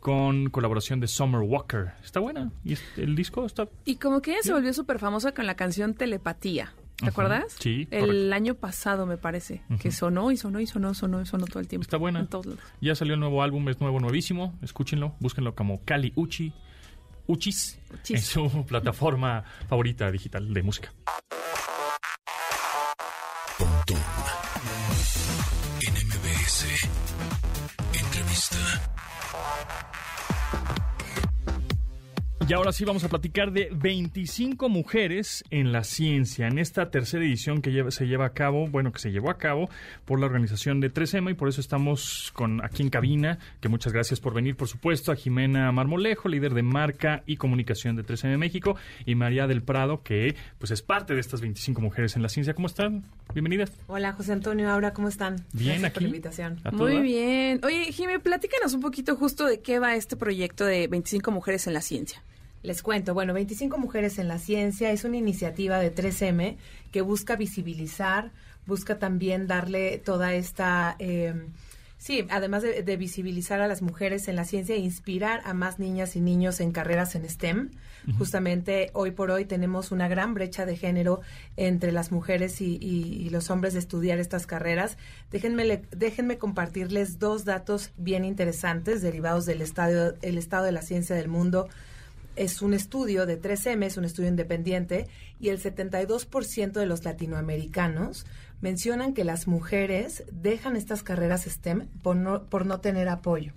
[0.00, 1.92] con colaboración de Summer Walker.
[2.04, 5.46] Está buena y el disco está Y como que ella se volvió súper famosa con
[5.46, 6.72] la canción Telepatía.
[6.96, 7.44] ¿Te acuerdas?
[7.58, 8.34] Sí, El correcto.
[8.34, 11.68] año pasado, me parece, que sonó y sonó y sonó, sonó y sonó todo el
[11.68, 11.82] tiempo.
[11.82, 12.20] Está buena.
[12.20, 12.60] En todos lados.
[12.80, 14.58] Ya salió el nuevo álbum, es nuevo, nuevísimo.
[14.62, 16.52] Escúchenlo, búsquenlo como Cali Uchi,
[17.26, 18.16] Uchis, Uchis.
[18.16, 20.92] en su plataforma favorita digital de música.
[23.58, 23.98] Pontón
[25.86, 26.66] en MBS.
[27.92, 28.56] Entrevista.
[32.48, 36.46] Y ahora sí vamos a platicar de 25 mujeres en la ciencia.
[36.46, 39.36] En esta tercera edición que lleva- se lleva a cabo, bueno, que se llevó a
[39.36, 39.68] cabo
[40.04, 43.92] por la organización de 3M y por eso estamos con aquí en cabina, que muchas
[43.92, 48.38] gracias por venir, por supuesto, a Jimena Marmolejo, líder de marca y comunicación de 3M
[48.38, 52.28] México, y María del Prado, que pues es parte de estas 25 mujeres en la
[52.28, 52.54] ciencia.
[52.54, 53.02] ¿Cómo están?
[53.34, 53.72] Bienvenidas.
[53.88, 55.34] Hola, José Antonio, Aura, ¿cómo están?
[55.52, 56.00] Bien, Gracias por aquí.
[56.04, 56.60] la invitación.
[56.62, 57.00] ¿A Muy toda?
[57.02, 57.60] bien.
[57.64, 61.74] Oye, Jimmy, platícanos un poquito justo de qué va este proyecto de 25 mujeres en
[61.74, 62.22] la ciencia.
[62.62, 66.56] Les cuento, bueno, 25 Mujeres en la Ciencia es una iniciativa de 3M
[66.90, 68.32] que busca visibilizar,
[68.66, 70.96] busca también darle toda esta...
[70.98, 71.34] eh,
[71.98, 75.78] Sí, además de, de visibilizar a las mujeres en la ciencia e inspirar a más
[75.78, 77.70] niñas y niños en carreras en STEM.
[78.18, 81.22] Justamente hoy por hoy tenemos una gran brecha de género
[81.56, 84.98] entre las mujeres y, y- y los hombres de estudiar estas carreras.
[85.30, 90.82] Déjenme, le- déjenme compartirles dos datos bien interesantes derivados del estado, el estado de la
[90.82, 91.66] ciencia del mundo
[92.36, 95.08] es un estudio de 3M, es un estudio independiente,
[95.40, 98.26] y el 72% de los latinoamericanos
[98.60, 103.52] mencionan que las mujeres dejan estas carreras STEM por no, por no tener apoyo.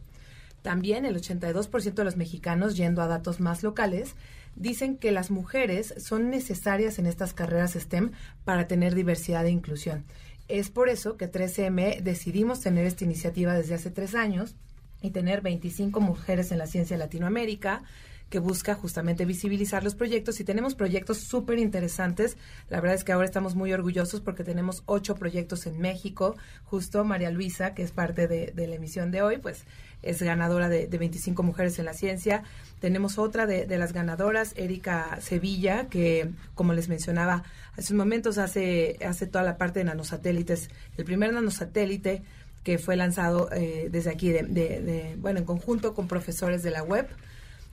[0.62, 4.16] También el 82% de los mexicanos, yendo a datos más locales,
[4.56, 8.12] dicen que las mujeres son necesarias en estas carreras STEM
[8.44, 10.04] para tener diversidad e inclusión.
[10.48, 14.56] Es por eso que 3M decidimos tener esta iniciativa desde hace tres años
[15.02, 17.84] y tener 25 mujeres en la ciencia de Latinoamérica
[18.30, 22.38] que busca justamente visibilizar los proyectos y tenemos proyectos súper interesantes.
[22.70, 26.36] La verdad es que ahora estamos muy orgullosos porque tenemos ocho proyectos en México.
[26.66, 29.64] Justo María Luisa, que es parte de, la emisión de hoy, pues
[30.02, 32.44] es ganadora de, de, 25 mujeres en la ciencia.
[32.80, 37.44] Tenemos otra de, de, las ganadoras, Erika Sevilla, que como les mencionaba
[37.76, 40.70] hace unos momentos hace, hace toda la parte de nanosatélites.
[40.98, 42.22] El primer nanosatélite
[42.64, 46.84] que fue lanzado eh, desde aquí, de, de, bueno, en conjunto con profesores de la
[46.84, 47.08] web.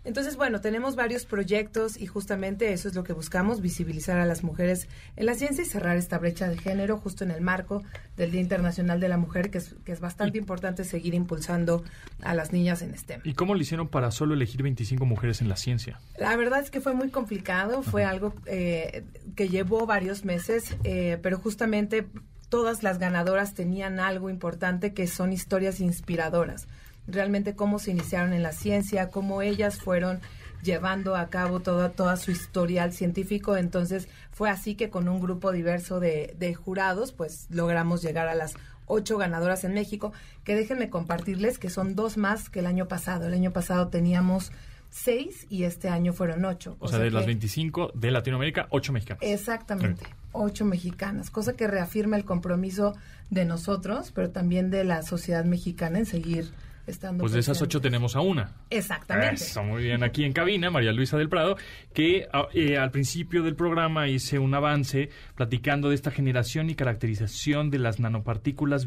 [0.06, 4.44] Entonces, bueno, tenemos varios proyectos y justamente eso es lo que buscamos, visibilizar a las
[4.44, 7.82] mujeres en la ciencia y cerrar esta brecha de género justo en el marco
[8.16, 11.82] del Día Internacional de la Mujer, que es, que es bastante importante seguir impulsando
[12.22, 13.22] a las niñas en STEM.
[13.24, 15.98] ¿Y cómo lo hicieron para solo elegir 25 mujeres en la ciencia?
[16.18, 18.12] La verdad es que fue muy complicado, fue Ajá.
[18.12, 19.02] algo eh,
[19.34, 22.06] que llevó varios meses, eh, pero justamente
[22.48, 26.68] todas las ganadoras tenían algo importante que son historias inspiradoras
[27.06, 30.20] realmente cómo se iniciaron en la ciencia, cómo ellas fueron
[30.62, 33.56] llevando a cabo toda, toda su historial científico.
[33.56, 38.34] Entonces fue así que con un grupo diverso de, de jurados, pues logramos llegar a
[38.34, 38.54] las
[38.86, 40.12] ocho ganadoras en México,
[40.44, 43.26] que déjenme compartirles que son dos más que el año pasado.
[43.26, 44.52] El año pasado teníamos
[44.90, 46.76] seis y este año fueron ocho.
[46.78, 49.22] O, sea, de las 25 de Latinoamérica, ocho mexicanas.
[49.22, 50.10] Exactamente, sí.
[50.32, 52.94] ocho mexicanas, cosa que reafirma el compromiso
[53.30, 56.50] de nosotros, pero también de la sociedad mexicana en seguir
[56.86, 58.52] estando Pues de esas ocho tenemos a una.
[58.70, 59.34] Exactamente.
[59.34, 60.02] Eso, muy bien.
[60.02, 61.56] Aquí en cabina, María Luisa del Prado,
[61.92, 67.70] que eh, al principio del programa hice un avance platicando de esta generación y caracterización
[67.70, 68.86] de las nanopartículas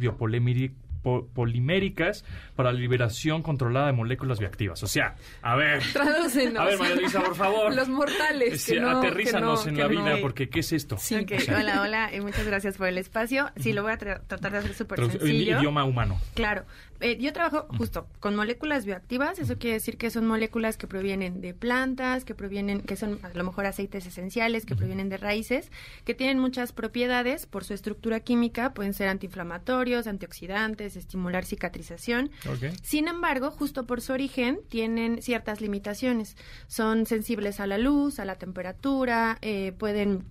[1.01, 4.83] poliméricas para la liberación controlada de moléculas bioactivas.
[4.83, 5.81] O sea, a ver.
[5.93, 6.62] Tradúcenos.
[6.62, 7.75] A ver, María Luisa, por favor.
[7.79, 8.62] Los mortales.
[8.62, 10.97] Sí, no, aterrízanos no, en la vida, porque ¿qué es esto?
[10.97, 11.38] Sí, okay.
[11.38, 13.51] o sea, hola, hola, y muchas gracias por el espacio.
[13.57, 15.53] Sí, lo voy a tra tratar de hacer súper sencillo.
[15.53, 16.19] En idioma humano.
[16.33, 16.65] Claro.
[17.01, 21.39] Eh, yo trabajo justo con moléculas bioactivas, eso quiere decir que son moléculas que provienen
[21.39, 24.79] de plantas, que provienen, que son a lo mejor aceites esenciales, que uh -huh.
[24.79, 25.71] provienen de raíces,
[26.03, 32.32] que tienen muchas propiedades por su estructura química, pueden ser antiinflamatorios, antioxidantes, estimular cicatrización.
[32.56, 32.71] Okay.
[32.84, 36.36] Sin embargo, justo por su origen, tienen ciertas limitaciones.
[36.67, 40.25] Son sensibles a la luz, a la temperatura, eh, pueden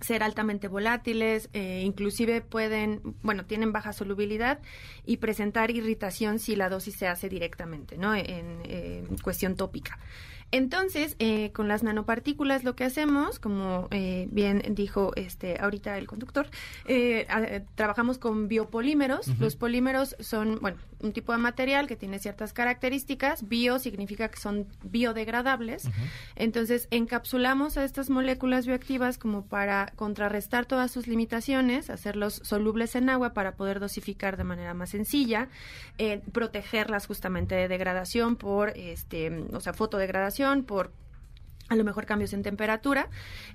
[0.00, 4.58] ser altamente volátiles, eh, inclusive pueden, bueno, tienen baja solubilidad
[5.06, 8.14] y presentar irritación si la dosis se hace directamente, ¿no?
[8.14, 9.98] En, en cuestión tópica.
[10.52, 16.06] Entonces, eh, con las nanopartículas lo que hacemos, como eh, bien dijo este ahorita el
[16.06, 16.46] conductor,
[16.86, 19.28] eh, a, trabajamos con biopolímeros.
[19.28, 19.38] Uh -huh.
[19.40, 23.48] Los polímeros son, bueno, un tipo de material que tiene ciertas características.
[23.48, 25.86] Bio significa que son biodegradables.
[25.86, 26.10] Uh -huh.
[26.36, 33.08] Entonces, encapsulamos a estas moléculas bioactivas como para contrarrestar todas sus limitaciones, hacerlos solubles en
[33.08, 35.48] agua para poder dosificar de manera más sencilla,
[35.96, 40.92] eh, protegerlas justamente de degradación por, este, o sea, fotodegradación, por
[41.72, 43.08] a lo mejor cambios en temperatura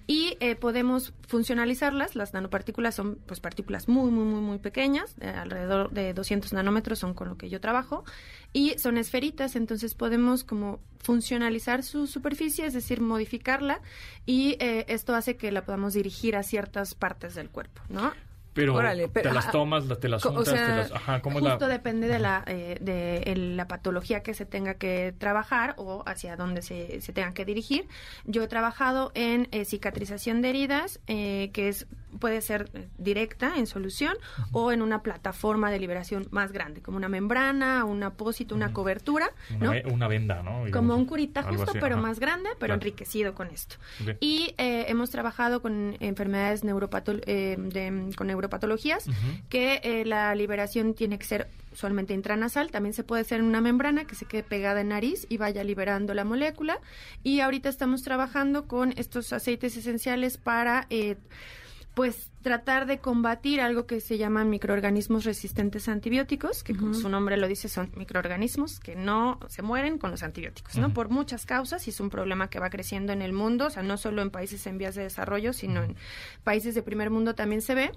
[0.08, 2.16] y eh, podemos funcionalizarlas.
[2.16, 7.00] Las nanopartículas son pues partículas muy, muy, muy, muy pequeñas, eh, alrededor de 200 nanómetros
[7.00, 8.04] son con lo que yo trabajo
[8.54, 13.82] y son esferitas, entonces podemos como funcionalizar su superficie, es decir, modificarla
[14.26, 18.14] y eh, esto hace que la podamos dirigir a ciertas partes del cuerpo, ¿no?
[18.58, 21.40] Pero, Órale, pero, te las tomas, te las juntas, o sea, te las, ajá, ¿cómo
[21.40, 21.74] justo la...
[21.74, 26.64] depende de la eh, de la patología que se tenga que trabajar o hacia dónde
[26.64, 27.88] se, se tenga que dirigir.
[28.26, 31.86] Yo he trabajado en eh, cicatrización de heridas, eh, que es
[32.18, 34.48] puede ser directa en solución uh -huh.
[34.54, 38.70] o en una plataforma de liberación más grande, como una membrana, un apósito, una uh
[38.70, 38.74] -huh.
[38.74, 39.94] cobertura, una, ¿no?
[39.94, 40.66] una venda, ¿no?
[40.66, 42.02] Digamos, como un curita justo, así, pero ajá.
[42.02, 42.74] más grande, pero claro.
[42.76, 43.76] enriquecido con esto.
[44.02, 44.18] Okay.
[44.20, 49.44] Y eh, hemos trabajado con enfermedades neuropatol eh, de, con neuropatologías, uh -huh.
[49.50, 53.62] que eh, la liberación tiene que ser usualmente intranasal, también se puede hacer en una
[53.62, 56.80] membrana que se quede pegada en nariz y vaya liberando la molécula.
[57.24, 61.18] Y ahorita estamos trabajando con estos aceites esenciales para eh,
[61.98, 66.80] pues tratar de combatir algo que se llaman microorganismos resistentes a antibióticos, que uh -huh.
[66.80, 70.86] como su nombre lo dice son microorganismos que no se mueren con los antibióticos, ¿no?
[70.86, 70.94] Uh -huh.
[70.94, 73.82] Por muchas causas y es un problema que va creciendo en el mundo, o sea,
[73.82, 75.96] no solo en países en vías de desarrollo, sino en
[76.44, 77.92] países de primer mundo también se ve,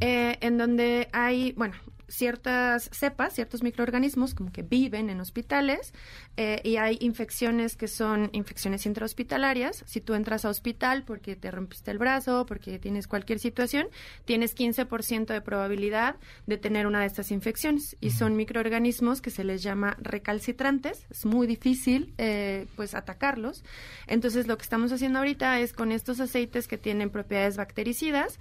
[0.00, 1.76] eh, en donde hay, bueno,
[2.08, 5.92] ciertas cepas, ciertos microorganismos como que viven en hospitales
[6.36, 9.82] eh, y hay infecciones que son infecciones intrahospitalarias.
[9.86, 13.88] Si tú entras a hospital porque te rompiste el brazo, porque tienes cualquier situación,
[14.24, 16.16] tienes 15% de probabilidad
[16.46, 21.06] de tener una de estas infecciones y son microorganismos que se les llama recalcitrantes.
[21.10, 23.64] Es muy difícil eh, pues atacarlos.
[24.06, 28.38] Entonces lo que estamos haciendo ahorita es con estos aceites que tienen propiedades bactericidas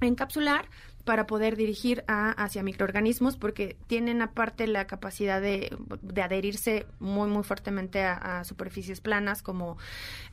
[0.00, 0.68] encapsular
[1.04, 7.28] para poder dirigir a, hacia microorganismos porque tienen aparte la capacidad de, de adherirse muy
[7.28, 9.76] muy fuertemente a, a superficies planas como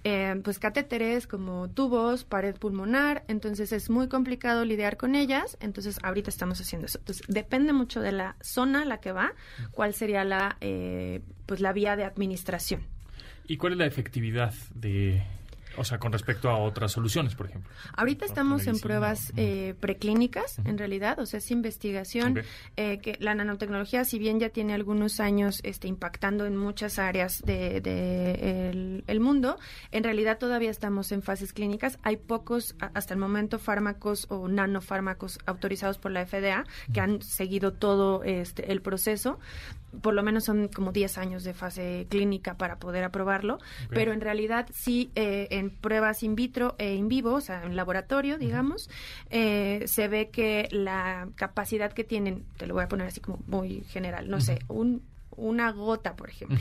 [0.03, 3.23] eh, pues catéteres como tubos pared pulmonar.
[3.27, 5.57] Entonces es muy complicado lidiar con ellas.
[5.59, 6.99] Entonces ahorita estamos haciendo eso.
[6.99, 9.33] Entonces depende mucho de la zona a la que va
[9.71, 12.81] cuál sería la eh, pues la vía de administración.
[13.47, 15.23] ¿Y cuál es la efectividad de,
[15.77, 17.71] o sea, con respecto a otras soluciones, por ejemplo?
[17.95, 22.41] Ahorita estamos en pruebas eh, preclínicas, en realidad, o sea, es investigación.
[22.77, 27.41] Eh, que la nanotecnología, si bien ya tiene algunos años este, impactando en muchas áreas
[27.45, 29.57] de, de el, el mundo,
[29.91, 31.99] en realidad todavía estamos en fases clínicas.
[32.03, 37.73] Hay pocos, hasta el momento, fármacos o nanofármacos autorizados por la FDA que han seguido
[37.73, 39.39] todo este, el proceso.
[40.01, 44.21] Por lo menos son como 10 años de fase clínica para poder aprobarlo, pero en
[44.21, 48.89] realidad sí eh, en pruebas in vitro e in vivo, o sea, en laboratorio, digamos,
[49.29, 53.39] eh, se ve que la capacidad que tienen, te lo voy a poner así como
[53.47, 55.01] muy general, no sé, un
[55.41, 56.57] una gota, por ejemplo,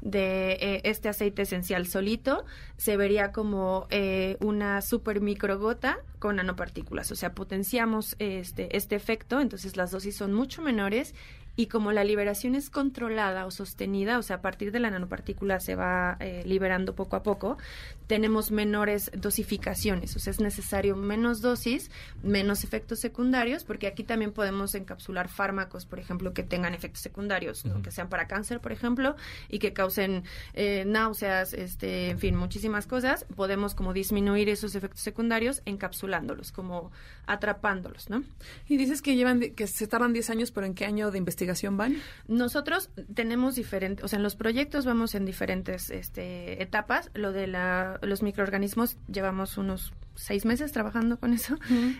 [0.00, 2.44] de eh, este aceite esencial solito,
[2.76, 7.10] se vería como eh, una super microgota con nanopartículas.
[7.12, 11.14] O sea, potenciamos este, este efecto, entonces las dosis son mucho menores
[11.56, 15.60] y como la liberación es controlada o sostenida, o sea, a partir de la nanopartícula
[15.60, 17.58] se va eh, liberando poco a poco,
[18.06, 21.90] tenemos menores dosificaciones, o sea, es necesario menos dosis,
[22.22, 27.64] menos efectos secundarios, porque aquí también podemos encapsular fármacos, por ejemplo, que tengan efectos secundarios.
[27.64, 27.82] Ujú.
[27.82, 29.16] que sean para cáncer, por ejemplo,
[29.48, 33.26] y que causen eh, náuseas, este, en fin, muchísimas cosas.
[33.36, 36.90] Podemos como disminuir esos efectos secundarios encapsulándolos, como
[37.26, 38.22] atrapándolos, ¿no?
[38.68, 41.76] Y dices que llevan que se tardan 10 años, pero ¿en qué año de investigación
[41.76, 41.96] van?
[42.28, 47.10] Nosotros tenemos diferentes, o sea, en los proyectos vamos en diferentes este, etapas.
[47.14, 51.56] Lo de la, los microorganismos llevamos unos seis meses trabajando con eso.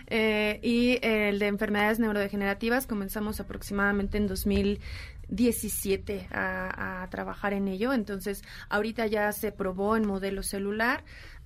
[0.07, 7.93] Eh, y el de enfermedades neurodegenerativas comenzamos aproximadamente en 2017 a, a trabajar en ello.
[7.93, 11.03] Entonces, ahorita ya se probó en modelo celular.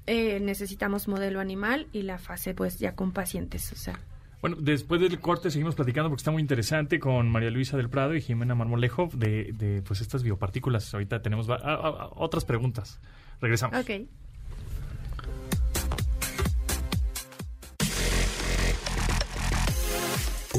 [0.07, 3.99] eh, necesitamos modelo animal y la fase pues ya con pacientes, o sea.
[4.41, 8.15] Bueno, después del corte seguimos platicando porque está muy interesante con María Luisa del Prado
[8.15, 10.91] y Jimena Marmolejo de, de pues estas biopartículas.
[10.93, 12.99] Ahorita tenemos va- a- a- a- otras preguntas.
[13.41, 13.79] Regresamos.
[13.81, 14.07] Ok.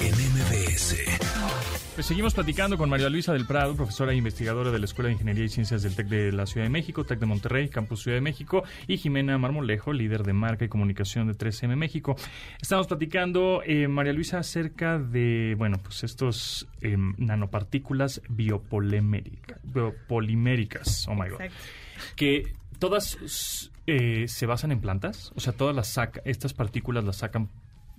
[0.00, 0.96] en MBS.
[1.94, 5.14] Pues seguimos platicando con María Luisa del Prado, profesora e investigadora de la Escuela de
[5.14, 8.16] Ingeniería y Ciencias del TEC de la Ciudad de México, TEC de Monterrey, Campus Ciudad
[8.16, 12.16] de México, y Jimena Marmolejo, líder de marca y comunicación de 3M México.
[12.60, 21.14] Estamos platicando, eh, María Luisa, acerca de, bueno, pues estos eh, nanopartículas biopolimérica- biopoliméricas, oh
[21.14, 21.64] my God, Exacto.
[22.16, 27.16] que todas eh, se basan en plantas, o sea, todas las saca, estas partículas las
[27.16, 27.50] sacan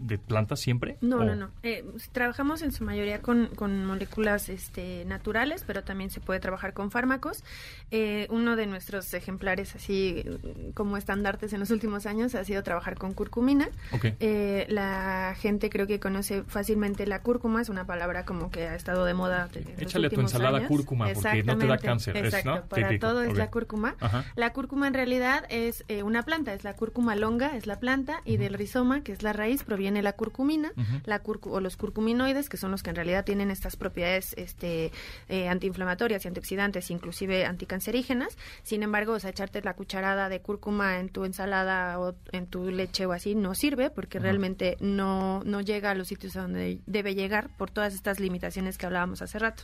[0.02, 0.98] de plantas siempre.
[1.02, 1.52] No, ¿O- no, no.
[1.64, 6.74] Eh, trabajamos en su mayoría con, con moléculas este, naturales, pero también se puede trabajar
[6.74, 7.44] con fármacos.
[7.92, 12.64] Eh, uno de nuestros ejemplares, así mm, como estandartes en los últimos años, ha sido
[12.64, 13.70] trabajar con curcumina.
[13.92, 14.06] Ok.
[14.20, 18.76] Eh, la gente creo que conoce fácilmente la cúrcuma, es una palabra como que ha
[18.76, 19.50] estado de moda.
[19.54, 20.68] en los Échale a tu ensalada años.
[20.70, 22.66] cúrcuma, porque no te da cáncer, es, Exacto, ¿no?
[22.68, 23.96] para Típico, todo es la cúrcuma.
[24.00, 24.26] Ajá.
[24.36, 28.38] La cúrcuma en realidad es una planta, es la cúrcuma longa, es la planta, y
[28.38, 30.72] del rizoma, que es la raíz, proviene la curcumina,
[31.06, 34.92] la curcu- o los curcuminoides, que son los que en realidad tienen estas propiedades este,
[35.30, 38.38] eh, antiinflamatorias y antioxidantes, inclusive anticancerígenas.
[38.64, 42.70] Sin embargo, o sea, echarte la cucharada de cúrcuma en tu ensalada o en tu
[42.70, 46.80] leche o así no sirve, porque realmente no, no llega a los sitios a donde
[46.86, 49.64] debe llegar por todas estas limitaciones que hablábamos hace rato.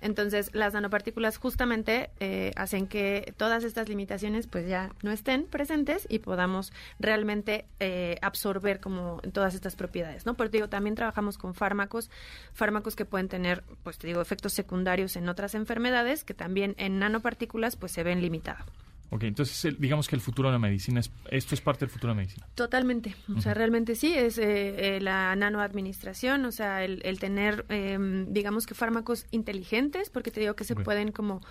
[0.00, 6.06] Entonces, las nanopartículas justamente eh, hacen que todas estas limitaciones pues ya no estén presentes
[6.08, 10.34] y podamos realmente eh, absorber como todas estas propiedades, ¿no?
[10.34, 12.10] Pero te digo, también trabajamos con fármacos,
[12.52, 16.98] fármacos que pueden tener, pues te digo, efectos secundarios en otras enfermedades que también en
[16.98, 18.66] nanopartículas pues se ven limitados.
[19.10, 22.12] Ok, entonces digamos que el futuro de la medicina, es, esto es parte del futuro
[22.12, 22.48] de la medicina.
[22.56, 27.64] Totalmente, o sea, realmente sí, es eh, eh, la nanoadministración, o sea, el, el tener,
[27.68, 31.42] em, digamos que fármacos inteligentes, porque te digo que se pueden como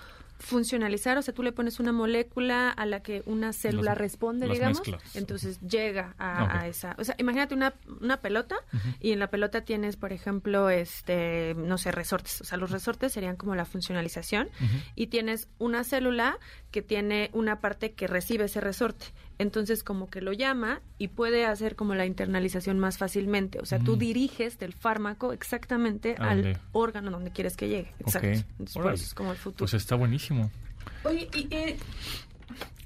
[0.44, 4.80] funcionalizar, o sea, tú le pones una molécula a la que una célula responde, digamos,
[4.80, 5.16] mezclas.
[5.16, 8.58] entonces llega a, esa, o sea, imagínate una, una pelota
[9.00, 13.14] y en la pelota tienes, por ejemplo, este, no sé, resortes, o sea, los resortes
[13.14, 14.50] serían como la funcionalización
[14.96, 16.38] y tienes una célula
[16.72, 19.06] que tiene una parte que recibe ese resorte.
[19.40, 23.60] Entonces como que lo llama y puede hacer como la internalización más fácilmente.
[23.60, 27.94] O sea, tú diriges del fármaco exactamente ¿A al órgano donde quieres que llegue.
[28.00, 28.28] Exacto.
[28.28, 28.96] Entonces, por Órale.
[28.96, 29.60] eso es como el futuro.
[29.60, 30.52] Pues está buenísimo.
[31.04, 31.78] Oye, y, eh,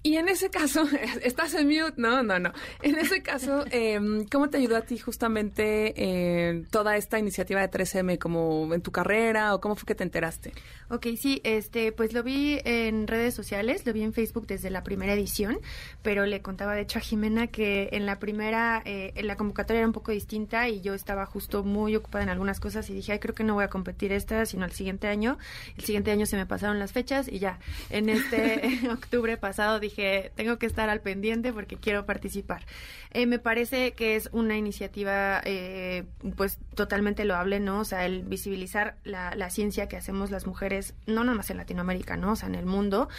[0.07, 0.87] y en ese caso,
[1.21, 2.53] estás en mute, no, no, no.
[2.81, 3.99] En ese caso, eh,
[4.31, 8.93] ¿cómo te ayudó a ti justamente eh, toda esta iniciativa de 3M, como en tu
[8.93, 10.53] carrera o cómo fue que te enteraste?
[10.89, 14.81] Ok, sí, este, pues lo vi en redes sociales, lo vi en Facebook desde la
[14.81, 15.59] primera edición,
[16.03, 19.79] pero le contaba de hecho a Jimena que en la primera, eh, en la convocatoria
[19.79, 23.11] era un poco distinta y yo estaba justo muy ocupada en algunas cosas y dije,
[23.11, 25.37] ay, creo que no voy a competir esta, sino el siguiente año.
[25.75, 29.96] El siguiente año se me pasaron las fechas y ya, en este octubre pasado dije,
[30.35, 32.65] tengo que estar al pendiente porque quiero participar.
[33.11, 36.03] Eh, me parece que es una iniciativa, eh,
[36.35, 37.79] pues, totalmente loable, ¿no?
[37.79, 41.57] O sea, el visibilizar la, la ciencia que hacemos las mujeres, no nada más en
[41.57, 42.33] Latinoamérica, ¿no?
[42.33, 43.09] O sea, en el mundo,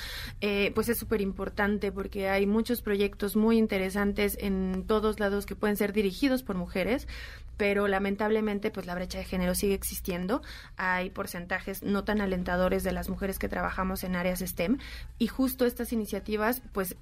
[0.40, 5.56] eh, pues es súper importante porque hay muchos proyectos muy interesantes en todos lados que
[5.56, 7.08] pueden ser dirigidos por mujeres,
[7.58, 10.40] pero lamentablemente pues la brecha de género sigue existiendo.
[10.76, 14.78] Hay porcentajes no tan alentadores de las mujeres que trabajamos en áreas STEM
[15.18, 16.96] y justo estas iniciativas pues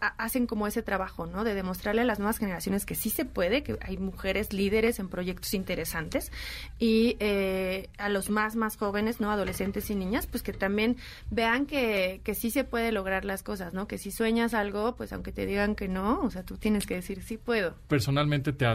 [0.00, 1.44] ha- hacen como ese trabajo, ¿no?
[1.44, 5.08] De demostrarle a las nuevas generaciones que sí se puede, que hay mujeres líderes en
[5.08, 6.32] proyectos interesantes
[6.78, 9.30] y eh, a los más, más jóvenes, ¿no?
[9.30, 10.96] Adolescentes y niñas, pues que también
[11.30, 13.86] vean que, que sí se puede lograr las cosas, ¿no?
[13.86, 16.94] Que si sueñas algo, pues aunque te digan que no, o sea, tú tienes que
[16.94, 17.76] decir, sí puedo.
[17.86, 18.66] Personalmente te,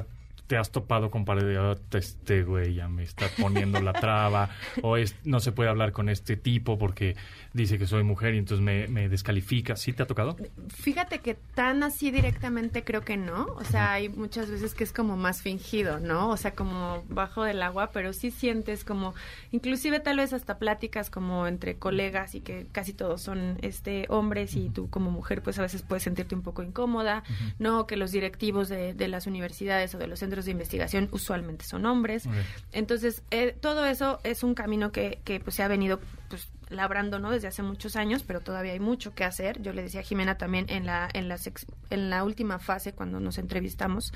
[0.48, 4.50] te has topado con pared de "Ah, este güey ya me está poniendo la traba
[4.82, 7.16] o es, no se puede hablar con este tipo porque
[7.54, 9.76] dice que soy mujer y entonces me, me descalifica.
[9.76, 10.38] ¿Sí te ha tocado?
[10.70, 13.46] Fíjate que tan así directamente creo que no.
[13.58, 16.30] O sea, hay muchas veces que es como más fingido, ¿no?
[16.30, 19.14] O sea, como bajo del agua, pero sí sientes como,
[19.52, 24.56] inclusive tal vez hasta pláticas como entre colegas y que casi todos son este hombres
[24.56, 27.24] y tú como mujer pues a veces puedes sentirte un poco incómoda,
[27.60, 27.86] ¿no?
[27.88, 31.86] Que los directivos de, de las universidades o de los centros de investigación usualmente son
[31.86, 32.24] hombres.
[32.72, 37.20] Entonces, eh, todo eso es un camino que, que pues, se ha venido pues, labrando
[37.20, 39.62] no desde hace muchos años, pero todavía hay mucho que hacer.
[39.62, 42.92] Yo le decía a Jimena también en la en la, sex- en la última fase
[42.94, 44.14] cuando nos entrevistamos,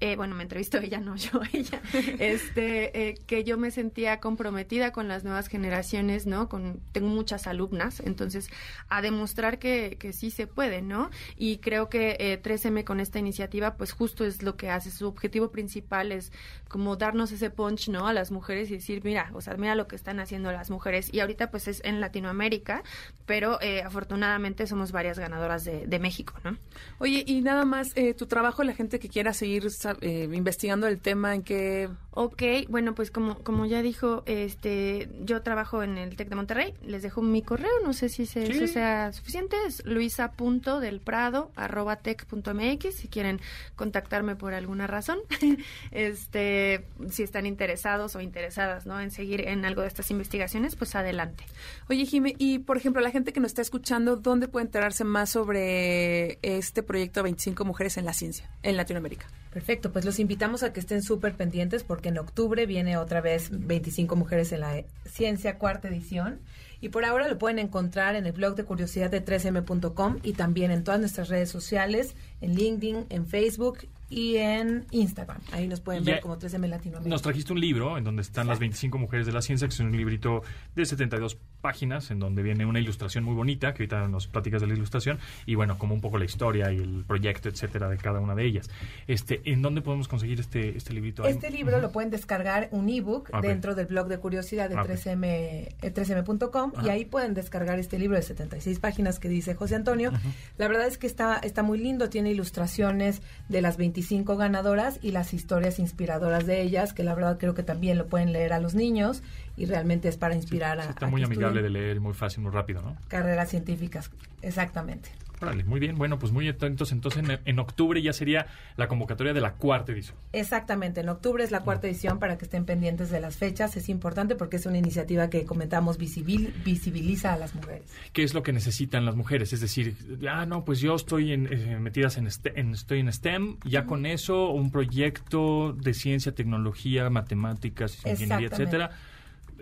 [0.00, 1.80] eh, bueno, me entrevistó ella, no yo, ella,
[2.18, 6.48] este, eh, que yo me sentía comprometida con las nuevas generaciones, ¿no?
[6.48, 8.48] Con tengo muchas alumnas, entonces
[8.88, 11.10] a demostrar que, que sí se puede, ¿no?
[11.36, 14.90] Y creo que eh, 3M con esta iniciativa, pues justo es lo que hace.
[14.90, 16.32] Su objetivo principal es
[16.72, 18.06] como darnos ese punch, ¿no?
[18.08, 21.12] A las mujeres y decir, mira, o sea, mira lo que están haciendo las mujeres.
[21.12, 22.82] Y ahorita pues es en Latinoamérica,
[23.26, 26.56] pero eh, afortunadamente somos varias ganadoras de, de México, ¿no?
[26.98, 29.68] Oye, y nada más, eh, tu trabajo, la gente que quiera seguir
[30.00, 31.90] eh, investigando el tema, en qué...
[32.14, 36.74] Ok, bueno, pues como, como ya dijo, este, yo trabajo en el TEC de Monterrey,
[36.84, 38.52] les dejo mi correo, no sé si se- Sí.
[38.52, 43.40] eso sea suficiente, es luisa.delprado arroba tec punto mx, si quieren
[43.76, 45.18] contactarme por alguna razón,
[45.90, 46.61] este,
[47.10, 49.00] si están interesados o interesadas, ¿no?
[49.00, 51.44] En seguir en algo de estas investigaciones, pues adelante.
[51.88, 55.30] Oye, Jime, y por ejemplo, la gente que nos está escuchando, ¿dónde puede enterarse más
[55.30, 59.26] sobre este proyecto 25 Mujeres en la Ciencia en Latinoamérica?
[59.52, 63.50] Perfecto, pues los invitamos a que estén súper pendientes porque en octubre viene otra vez
[63.52, 66.40] 25 mujeres en la ciencia, cuarta edición.
[66.80, 70.70] Y por ahora lo pueden encontrar en el blog de curiosidad de 3m.com y también
[70.70, 75.38] en todas nuestras redes sociales, en LinkedIn, en Facebook y en Instagram.
[75.52, 77.08] Ahí nos pueden Ya- ver como 3M Latinoamérica.
[77.08, 79.80] Nos trajiste un libro en donde están las 25 mujeres de la ciencia, que es
[79.80, 80.42] un librito
[80.76, 84.66] de 72 páginas, en donde viene una ilustración muy bonita, que ahorita nos platicas de
[84.66, 88.20] la ilustración, y bueno, como un poco la historia y el proyecto, etcétera, de cada
[88.20, 88.68] una de ellas.
[89.06, 91.24] Este, ¿En dónde podemos conseguir este, este librito?
[91.24, 93.40] Este libro lo pueden descargar un ebook Ok.
[93.42, 94.90] dentro del blog de curiosidad de Ah, ok.
[94.90, 96.92] 3M, eh, 3m.com y Ajá.
[96.92, 100.12] ahí pueden descargar este libro de 76 páginas que dice José Antonio.
[100.58, 105.12] La verdad es que está, está muy lindo, tiene ilustraciones de las 25 ganadoras y
[105.12, 108.58] las historias inspiradoras de ellas, que la verdad creo que también lo pueden leer a
[108.60, 109.22] los niños
[109.56, 111.26] y realmente es para inspirar a, Está a muy que
[111.60, 112.96] de leer, muy fácil, muy rápido, ¿no?
[113.08, 114.10] carreras científicas.
[114.40, 115.10] Exactamente.
[115.40, 115.96] Órale, muy bien.
[115.98, 116.92] Bueno, pues muy atentos.
[116.92, 120.16] Entonces, en, en octubre ya sería la convocatoria de la cuarta edición.
[120.32, 123.76] Exactamente, en octubre es la cuarta edición para que estén pendientes de las fechas.
[123.76, 127.82] Es importante porque es una iniciativa que comentamos visibil- visibiliza a las mujeres.
[128.12, 129.52] ¿Qué es lo que necesitan las mujeres?
[129.52, 129.96] Es decir,
[130.30, 133.84] ah, no, pues yo estoy en, eh, metidas en, este- en- estoy en STEM, ya
[133.84, 138.90] con eso, un proyecto de ciencia, tecnología, matemáticas, ingeniería, etcétera.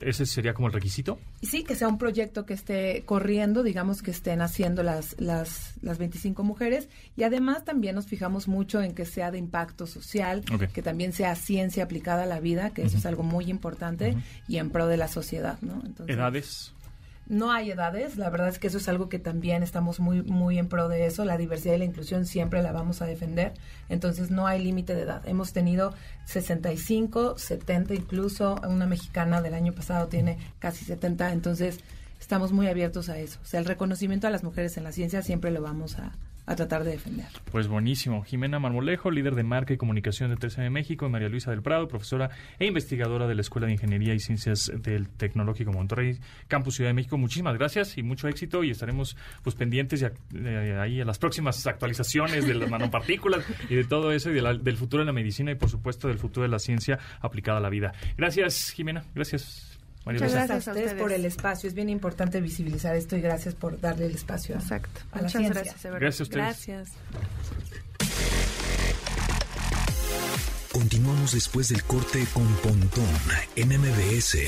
[0.00, 1.18] ¿Ese sería como el requisito?
[1.42, 5.98] Sí, que sea un proyecto que esté corriendo, digamos que estén haciendo las, las, las
[5.98, 6.88] 25 mujeres.
[7.16, 11.34] Y además también nos fijamos mucho en que sea de impacto social, que también sea
[11.34, 14.16] ciencia aplicada a la vida, que eso es algo muy importante,
[14.48, 15.82] y en pro de la sociedad, ¿no?
[15.84, 16.72] Entonces, ¿Edades?
[17.30, 20.58] No hay edades, la verdad es que eso es algo que también estamos muy muy
[20.58, 23.54] en pro de eso, la diversidad y la inclusión siempre la vamos a defender,
[23.88, 25.22] entonces no hay límite de edad.
[25.28, 31.78] Hemos tenido 65, 70 incluso, una mexicana del año pasado tiene casi 70, entonces
[32.20, 33.38] estamos muy abiertos a eso.
[33.42, 36.12] O sea, el reconocimiento a las mujeres en la ciencia siempre lo vamos a,
[36.46, 37.26] a tratar de defender.
[37.52, 38.22] Pues buenísimo.
[38.24, 41.62] Jimena Marmolejo, líder de marca y comunicación de 13 de México, y María Luisa del
[41.62, 46.18] Prado, profesora e investigadora de la Escuela de Ingeniería y Ciencias del Tecnológico Monterrey,
[46.48, 47.18] Campus Ciudad de México.
[47.18, 51.66] Muchísimas gracias y mucho éxito y estaremos pues pendientes ya, eh, ahí a las próximas
[51.66, 55.12] actualizaciones de las nanopartículas y de todo eso y de la- del futuro de la
[55.12, 57.92] medicina y por supuesto del futuro de la ciencia aplicada a la vida.
[58.16, 59.04] Gracias, Jimena.
[59.14, 59.69] Gracias.
[60.06, 60.36] Muchas Luisa.
[60.36, 61.02] gracias a ustedes ustedes.
[61.02, 61.68] por el espacio.
[61.68, 64.54] Es bien importante visibilizar esto y gracias por darle el espacio.
[64.56, 65.00] Exacto.
[65.12, 65.62] A la Muchas ciencia.
[65.62, 66.00] gracias, de.
[66.00, 66.44] Gracias a ustedes.
[66.44, 66.88] Gracias.
[70.72, 73.04] Continuamos después del corte con Pontón
[73.56, 74.38] en MBS.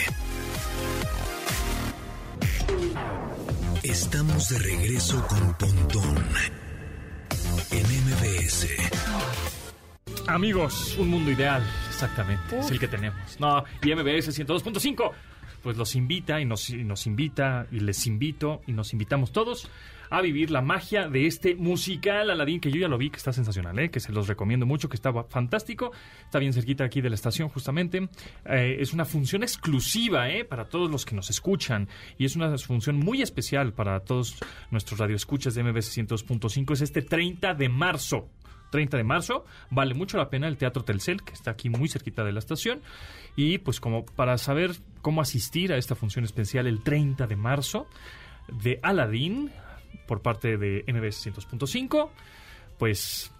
[3.82, 6.16] Estamos de regreso con Pontón
[7.72, 8.68] en MBS.
[10.28, 13.38] Amigos, un mundo ideal, exactamente, es el que tenemos.
[13.40, 15.10] No, y MBS 102.5,
[15.62, 19.70] pues los invita y nos, y nos invita y les invito y nos invitamos todos
[20.12, 23.32] a vivir la magia de este musical Aladín, que yo ya lo vi, que está
[23.32, 23.90] sensacional, ¿eh?
[23.90, 25.90] que se los recomiendo mucho, que está fantástico,
[26.22, 28.10] está bien cerquita aquí de la estación justamente.
[28.44, 30.44] Eh, es una función exclusiva ¿eh?
[30.44, 31.88] para todos los que nos escuchan
[32.18, 34.36] y es una función muy especial para todos
[34.70, 38.28] nuestros radioescuchas de MBS 102.5, es este 30 de marzo.
[38.72, 39.44] 30 de marzo.
[39.70, 42.82] Vale mucho la pena el Teatro Telcel, que está aquí muy cerquita de la estación.
[43.36, 47.86] Y pues como para saber cómo asistir a esta función especial el 30 de marzo
[48.48, 49.52] de Aladdin
[50.08, 52.10] por parte de MBS 100.5,
[52.78, 53.30] pues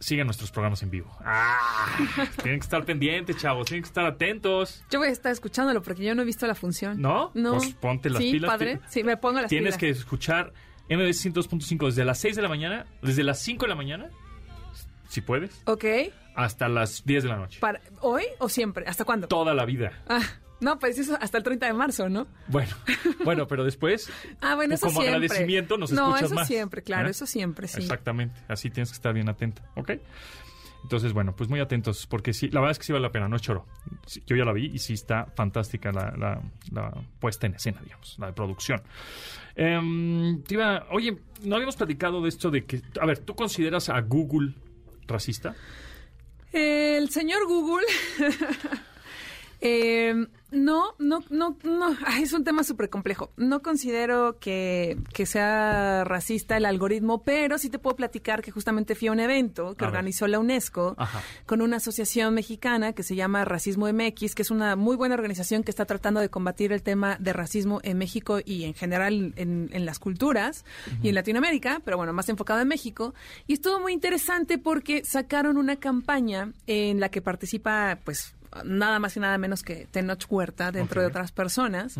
[0.00, 1.16] sigan nuestros programas en vivo.
[1.24, 1.96] ¡Ah!
[2.42, 4.82] tienen que estar pendientes, chavos, tienen que estar atentos.
[4.90, 7.00] Yo voy a estar escuchándolo porque yo no he visto la función.
[7.00, 7.30] ¿No?
[7.34, 7.58] No.
[7.58, 8.50] Pues ponte las sí, pilas.
[8.50, 8.80] padre.
[8.88, 9.98] Sí, me pongo las Tienes que pilas.
[9.98, 10.52] escuchar
[10.88, 14.10] MBS 102.5 desde las 6 de la mañana, desde las 5 de la mañana,
[15.10, 15.84] si puedes, Ok.
[16.34, 17.58] hasta las 10 de la noche.
[17.60, 18.86] Para, ¿Hoy o siempre?
[18.86, 19.28] ¿Hasta cuándo?
[19.28, 19.92] Toda la vida.
[20.08, 20.22] Ah,
[20.60, 22.26] no, pues eso hasta el 30 de marzo, ¿no?
[22.48, 22.74] Bueno,
[23.24, 25.24] bueno, pero después, Ah, bueno, eso como siempre.
[25.26, 26.46] agradecimiento, nos no, escuchas eso más.
[26.48, 27.10] siempre, claro, ¿Eh?
[27.10, 27.80] eso siempre, sí.
[27.80, 29.92] Exactamente, así tienes que estar bien atenta, ¿ok?
[30.82, 33.28] Entonces, bueno, pues muy atentos, porque sí, la verdad es que sí vale la pena,
[33.28, 33.66] no es choro.
[34.26, 36.40] Yo ya la vi y sí está fantástica la, la-
[36.72, 38.80] la puesta en escena, digamos, la de producción.
[39.56, 44.54] Iba- oye, no habíamos platicado de esto de que, a ver, ¿tú consideras a Google
[45.10, 45.54] racista?
[46.52, 47.86] El señor Google.
[49.60, 51.96] eh, no, no, no, no.
[52.06, 53.30] Ay, es un tema súper complejo.
[53.36, 58.94] No considero que, que sea racista el algoritmo, pero sí te puedo platicar que justamente
[58.96, 59.96] fui a un evento que A ver.
[59.96, 61.20] organizó la UNESCO Ajá.
[61.46, 65.62] con una asociación mexicana que se llama Racismo MX, que es una muy buena organización
[65.62, 69.68] que está tratando de combatir el tema de racismo en México y en general en,
[69.72, 70.64] en las culturas
[71.02, 73.14] y en Latinoamérica, pero bueno, más enfocado en México.
[73.46, 78.34] Y estuvo muy interesante porque sacaron una campaña en la que participa, pues,
[78.64, 81.96] nada más y nada menos que Tenoch Huerta, dentro de otras personas.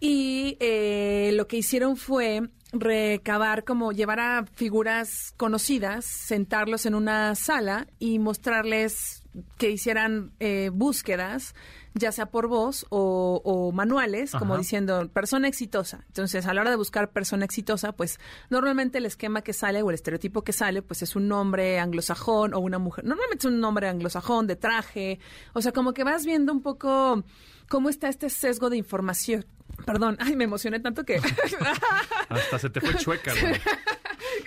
[0.00, 7.34] Y eh, lo que hicieron fue recabar, como llevar a figuras conocidas, sentarlos en una
[7.34, 9.22] sala y mostrarles
[9.58, 11.54] que hicieran eh, búsquedas,
[11.94, 16.04] ya sea por voz o, o manuales, como diciendo persona exitosa.
[16.08, 18.18] Entonces, a la hora de buscar persona exitosa, pues
[18.48, 22.54] normalmente el esquema que sale o el estereotipo que sale, pues es un nombre anglosajón
[22.54, 23.04] o una mujer.
[23.04, 25.18] Normalmente es un nombre anglosajón de traje.
[25.52, 27.24] O sea, como que vas viendo un poco
[27.68, 29.46] cómo está este sesgo de información.
[29.84, 31.16] Perdón, ay, me emocioné tanto que...
[32.28, 33.48] Hasta se te fue chueca ¿no?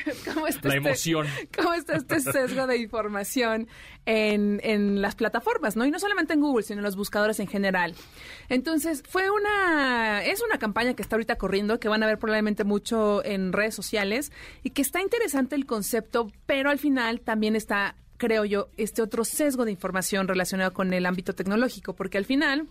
[0.34, 1.28] ¿Cómo está la este- emoción.
[1.56, 3.68] ¿Cómo está este sesgo de información
[4.06, 5.86] en, en las plataformas, no?
[5.86, 7.96] Y no solamente en Google, sino en los buscadores en general.
[8.50, 10.24] Entonces, fue una...
[10.24, 13.76] Es una campaña que está ahorita corriendo, que van a ver probablemente mucho en redes
[13.76, 14.32] sociales,
[14.64, 19.26] y que está interesante el concepto, pero al final también está creo yo, este otro
[19.26, 22.68] sesgo de información relacionado con el ámbito tecnológico, porque al final,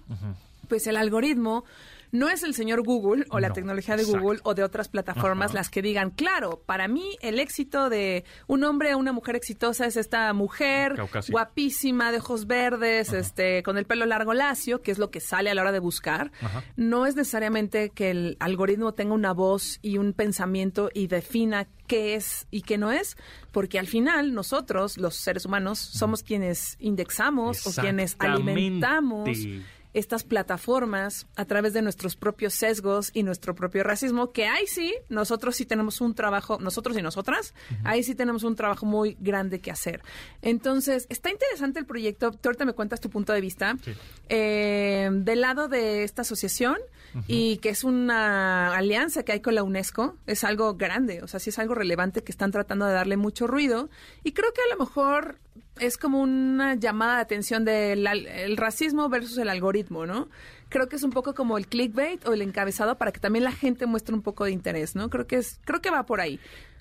[0.67, 1.65] pues el algoritmo
[2.13, 4.23] no es el señor Google o la No, tecnología de exacto.
[4.23, 8.65] Google o de otras plataformas las que digan, claro, para mí el éxito de un
[8.65, 10.95] hombre o una mujer exitosa es esta mujer
[11.31, 15.51] guapísima, de ojos verdes, este, con el pelo largo lacio, que es lo que sale
[15.51, 16.31] a la hora de buscar.
[16.77, 22.15] No es necesariamente que el algoritmo tenga una voz y un pensamiento y defina qué
[22.15, 23.17] es y qué no es,
[23.53, 29.31] porque al final nosotros, los seres humanos, somos quienes indexamos o quienes alimentamos
[29.95, 34.95] estas plataformas a través de nuestros propios sesgos y nuestro propio racismo, que ahí sí,
[35.09, 39.61] nosotros sí tenemos un trabajo, nosotros y nosotras, ahí sí tenemos un trabajo muy grande
[39.61, 40.03] que hacer.
[40.41, 43.77] Entonces, está interesante el proyecto, tú ahorita me cuentas tu punto de vista,
[44.29, 46.77] eh, del lado de esta asociación
[47.27, 51.41] y que es una alianza que hay con la UNESCO, es algo grande, o sea,
[51.41, 53.91] sí es algo relevante que están tratando de darle mucho ruido
[54.25, 55.39] y creo que a lo mejor
[55.81, 60.29] es como una llamada de atención del racismo versus el algoritmo, ¿no?
[60.69, 63.53] Creo que es un poco como el clickbait o el encabezado para que también la
[63.53, 65.11] gente muestre un poco de interés, ¿no?
[65.11, 66.39] Creo que es creo que va por ahí.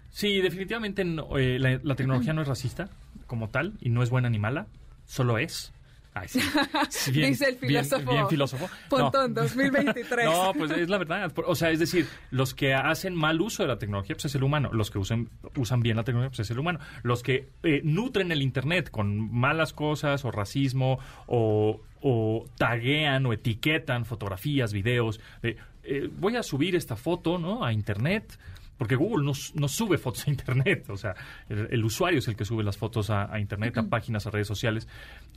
[0.09, 2.89] Sí, definitivamente eh, la, la tecnología no es racista
[3.27, 4.67] como tal y no es buena ni mala,
[5.05, 5.73] solo es.
[6.13, 6.39] Ay, sí.
[6.89, 8.69] Sí, Dice el bien- filósofo Bien, filósofo.
[8.89, 10.25] Pontón, 2023.
[10.25, 11.31] No, pues es la verdad.
[11.47, 14.43] O sea, es decir, los que hacen mal uso de la tecnología, pues es el
[14.43, 14.69] humano.
[14.73, 16.79] Los que usan, usan bien la tecnología, pues es el humano.
[17.03, 23.33] Los que eh, nutren el Internet con malas cosas o racismo o, o taguean o
[23.33, 25.19] etiquetan fotografías, videos.
[25.41, 27.63] de, eh, voy a subir esta foto ¿no?
[27.63, 28.37] a Internet.
[28.81, 31.13] Porque Google no, no sube fotos a Internet, o sea,
[31.47, 34.31] el, el usuario es el que sube las fotos a, a Internet, a páginas, a
[34.31, 34.87] redes sociales,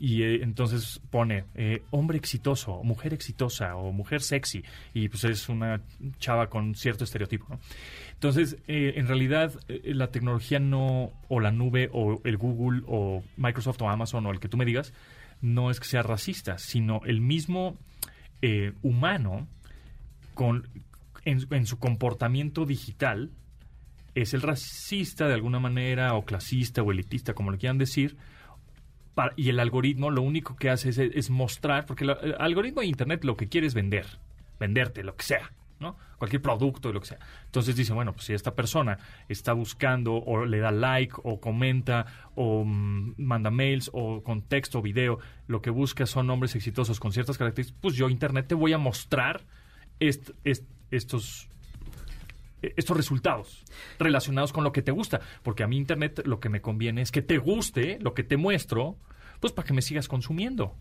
[0.01, 4.65] y eh, entonces pone eh, hombre exitoso, mujer exitosa o mujer sexy,
[4.95, 5.83] y pues es una
[6.19, 7.45] chava con cierto estereotipo.
[7.51, 7.61] ¿no?
[8.15, 13.83] Entonces, eh, en realidad, la tecnología no, o la nube, o el Google, o Microsoft,
[13.83, 14.95] o Amazon, o el que tú me digas,
[15.43, 17.77] no es que sea racista, sino el mismo
[18.83, 19.49] humano
[20.33, 20.67] con,
[21.25, 23.31] en, en su comportamiento digital
[24.15, 28.17] es el racista de alguna manera, o clasista, o elitista, como lo quieran decir,
[29.15, 32.87] para- y el algoritmo lo único que hace es, es mostrar, porque el algoritmo de
[32.89, 34.07] Internet lo que quiere es vender,
[34.61, 35.97] venderte, lo que sea, ¿no?
[36.19, 37.19] Cualquier producto, lo que sea.
[37.47, 38.99] Entonces dice, bueno, pues si esta persona
[39.29, 44.79] está buscando, o le da like, o comenta, o mm, manda mails, o con texto
[44.79, 45.19] o video,
[45.49, 48.79] lo que busca son hombres exitosos con ciertas características, pues yo, Internet, te voy a
[48.79, 49.43] mostrar
[50.01, 51.49] est- est- estos
[52.63, 53.65] eh, estos resultados
[53.99, 55.21] relacionados con lo que te gusta.
[55.43, 58.37] Porque a mí Internet lo que me conviene es que te guste lo que te
[58.37, 58.97] muestro,
[59.41, 60.75] pues para que me sigas consumiendo.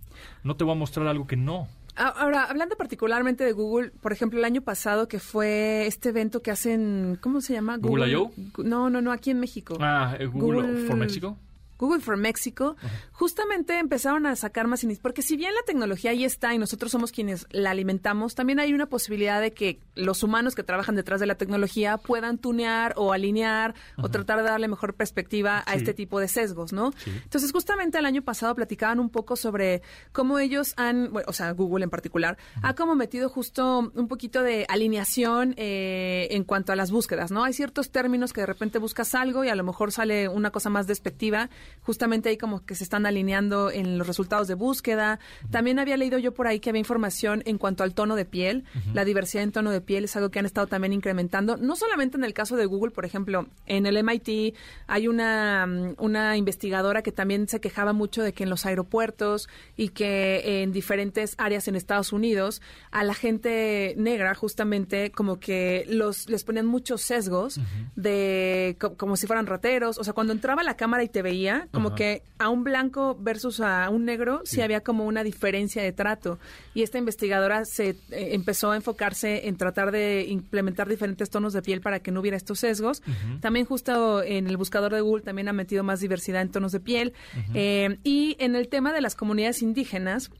[0.43, 1.67] No te voy a mostrar algo que no.
[1.95, 6.49] Ahora, hablando particularmente de Google, por ejemplo, el año pasado que fue este evento que
[6.49, 7.77] hacen, ¿cómo se llama?
[7.77, 8.31] ¿Google I.O.?
[8.63, 9.77] No, no, no, aquí en México.
[9.79, 11.37] Ah, eh, Google, Google- for México.
[11.77, 12.75] Google for México,
[13.11, 16.91] justamente empezaron a sacar más iniciativas, porque si bien la tecnología ahí está y nosotros
[16.91, 21.19] somos quienes la alimentamos, también hay una posibilidad de que los humanos que trabajan detrás
[21.19, 25.93] de la tecnología puedan tunear o alinear o tratar de darle mejor perspectiva a este
[25.93, 26.91] tipo de sesgos, ¿no?
[26.97, 27.11] Sí.
[27.23, 31.51] Entonces, justamente el año pasado platicaban un poco sobre cómo ellos han, bueno, o sea,
[31.51, 36.75] Google en particular, ha como metido justo un poquito de alineación eh, en cuanto a
[36.75, 37.43] las búsquedas, ¿no?
[37.43, 40.69] Hay ciertos términos que de repente buscas algo y a lo mejor sale una cosa
[40.69, 41.49] más despectiva,
[41.81, 45.19] justamente ahí como que se están alineando en los resultados de búsqueda.
[45.51, 48.63] También había leído yo por ahí que había información en cuanto al tono de piel,
[48.93, 52.17] la diversidad en tono de piel es algo que han estado también incrementando, no solamente
[52.17, 54.55] en el caso de Google, por ejemplo, en el MIT
[54.87, 59.49] hay una, mm, una investigadora que también se quejaba mucho de que en los aeropuertos
[59.77, 62.61] y que en diferentes áreas en Estados Unidos
[62.91, 67.59] a la gente negra justamente como que los les ponían muchos sesgos
[67.95, 71.52] de co- como si fueran rateros, o sea, cuando entraba la cámara y te veía,
[71.71, 71.95] como Ajá.
[71.95, 76.39] que a un blanco versus a un negro sí, había como una diferencia de trato
[76.73, 77.95] y esta investigadora se eh,
[78.31, 82.37] empezó a enfocarse en tratar de implementar diferentes tonos de piel para que no hubiera
[82.37, 83.01] estos sesgos.
[83.41, 86.79] También justo en el buscador de Google también ha metido más diversidad en tonos de
[86.79, 87.13] piel.
[87.53, 90.31] Eh, y en el tema de las comunidades indígenas,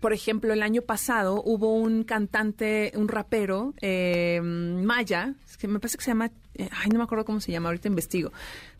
[0.00, 5.98] por ejemplo, el año pasado hubo un cantante, un rapero, eh, maya, que me parece
[5.98, 8.32] que se llama, eh, ay, no me acuerdo cómo se llama, ahorita investigo,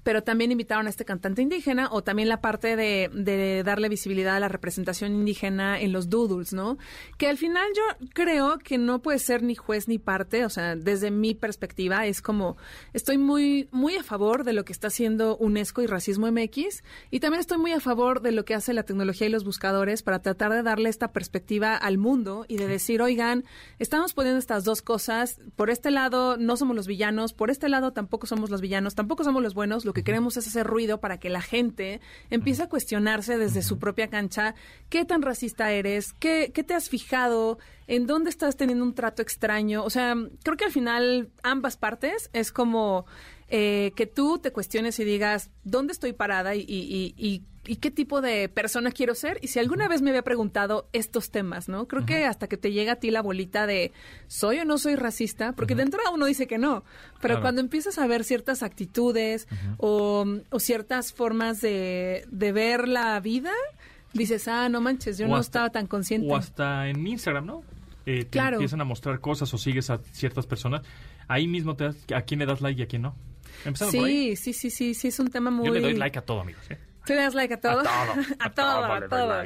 [0.03, 4.37] pero también invitaron a este cantante indígena o también la parte de, de darle visibilidad
[4.37, 6.79] a la representación indígena en los doodles, ¿no?
[7.19, 10.77] Que al final yo creo que no puede ser ni juez ni parte, o sea,
[10.77, 12.57] desde mi perspectiva es como,
[12.93, 17.21] estoy muy, muy a favor de lo que está haciendo UNESCO y Racismo MX y
[17.21, 20.23] también estoy muy a favor de lo que hace la tecnología y los buscadores para
[20.23, 23.45] tratar de darle esta perspectiva al mundo y de decir, oigan,
[23.79, 27.93] estamos poniendo estas dos cosas, por este lado no somos los villanos, por este lado
[27.93, 31.19] tampoco somos los villanos, tampoco somos los buenos, lo que queremos es hacer ruido para
[31.19, 34.55] que la gente empiece a cuestionarse desde su propia cancha
[34.89, 39.21] qué tan racista eres, qué, qué te has fijado, en dónde estás teniendo un trato
[39.21, 39.83] extraño.
[39.83, 40.15] O sea,
[40.45, 43.05] creo que al final ambas partes es como
[43.49, 47.91] eh, que tú te cuestiones y digas dónde estoy parada y, y- y- y qué
[47.91, 49.39] tipo de persona quiero ser.
[49.43, 51.87] Y si alguna vez me había preguntado estos temas, ¿no?
[51.87, 53.93] Creo que hasta que te llega a ti la bolita de
[54.29, 56.85] soy o no soy racista, porque de entrada uno dice que no,
[57.21, 57.41] pero Claro.
[57.43, 59.47] cuando empiezas a ver ciertas actitudes
[59.77, 63.53] o, o ciertas formas de, de ver la vida,
[64.13, 66.27] Dices, ah, no manches, yo O no hasta- estaba tan consciente.
[66.29, 67.63] O hasta en Instagram, ¿no?
[68.07, 68.57] Eh, te Claro.
[68.57, 70.83] empiezan a mostrar cosas o sigues a ciertas personas.
[71.29, 73.15] Ahí mismo te das a quién le das like y a quién no.
[73.65, 74.35] Empezando por ahí.
[74.35, 75.65] Sí, sí, sí, sí, sí, es un tema muy...
[75.65, 76.69] Yo le doy like a todo, amigos.
[76.73, 76.79] ¿eh?
[77.11, 77.83] ¿Tú le das like a todo?
[78.39, 79.43] A todo, a todo.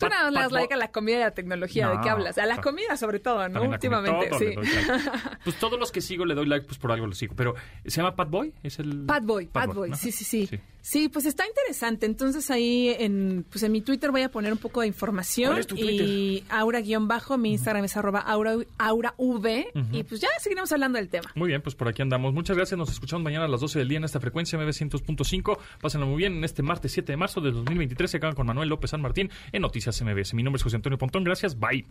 [0.00, 2.38] Tú nada más le like a la comida y a la tecnología, ¿de qué hablas?
[2.38, 3.62] A la comida sobre todo, ¿no?
[3.62, 4.46] Últimamente, todo sí.
[4.46, 4.60] like.
[5.44, 7.34] Pues todos los que sigo le doy like, pues por algo los sigo.
[7.36, 8.52] Pero, ¿se llama Pat Boy?
[8.62, 9.04] ¿Es el...?
[9.06, 9.96] Pat Boy, Pat Boy, ¿no?
[9.96, 10.48] sí, sí, sí,
[10.80, 11.08] sí.
[11.08, 12.06] pues está interesante.
[12.06, 15.50] Entonces ahí en, pues en mi Twitter voy a poner un poco de información.
[15.50, 19.14] ¿Cuál es tu Y Aura-bajo, mi Instagram es arroba aura, aurav.
[19.18, 19.96] Ujú.
[19.96, 21.30] Y pues ya seguiremos hablando del tema.
[21.34, 22.32] Muy bien, pues por aquí andamos.
[22.32, 22.78] Muchas gracias.
[22.78, 25.58] Nos escuchamos mañana a las 12 del día en esta frecuencia MB100.5.
[25.80, 28.10] Pásenlo muy bien en este martes 7 de marzo del 2023.
[28.10, 30.34] Se acaban con Manuel López San Martín en Noticias MBS.
[30.34, 31.24] Mi nombre es José Antonio Pontón.
[31.24, 31.58] Gracias.
[31.58, 31.86] Bye.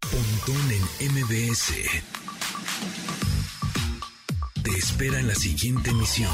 [0.00, 0.70] Pontón
[1.00, 1.74] en MBS.
[4.62, 6.32] Te espera en la siguiente emisión.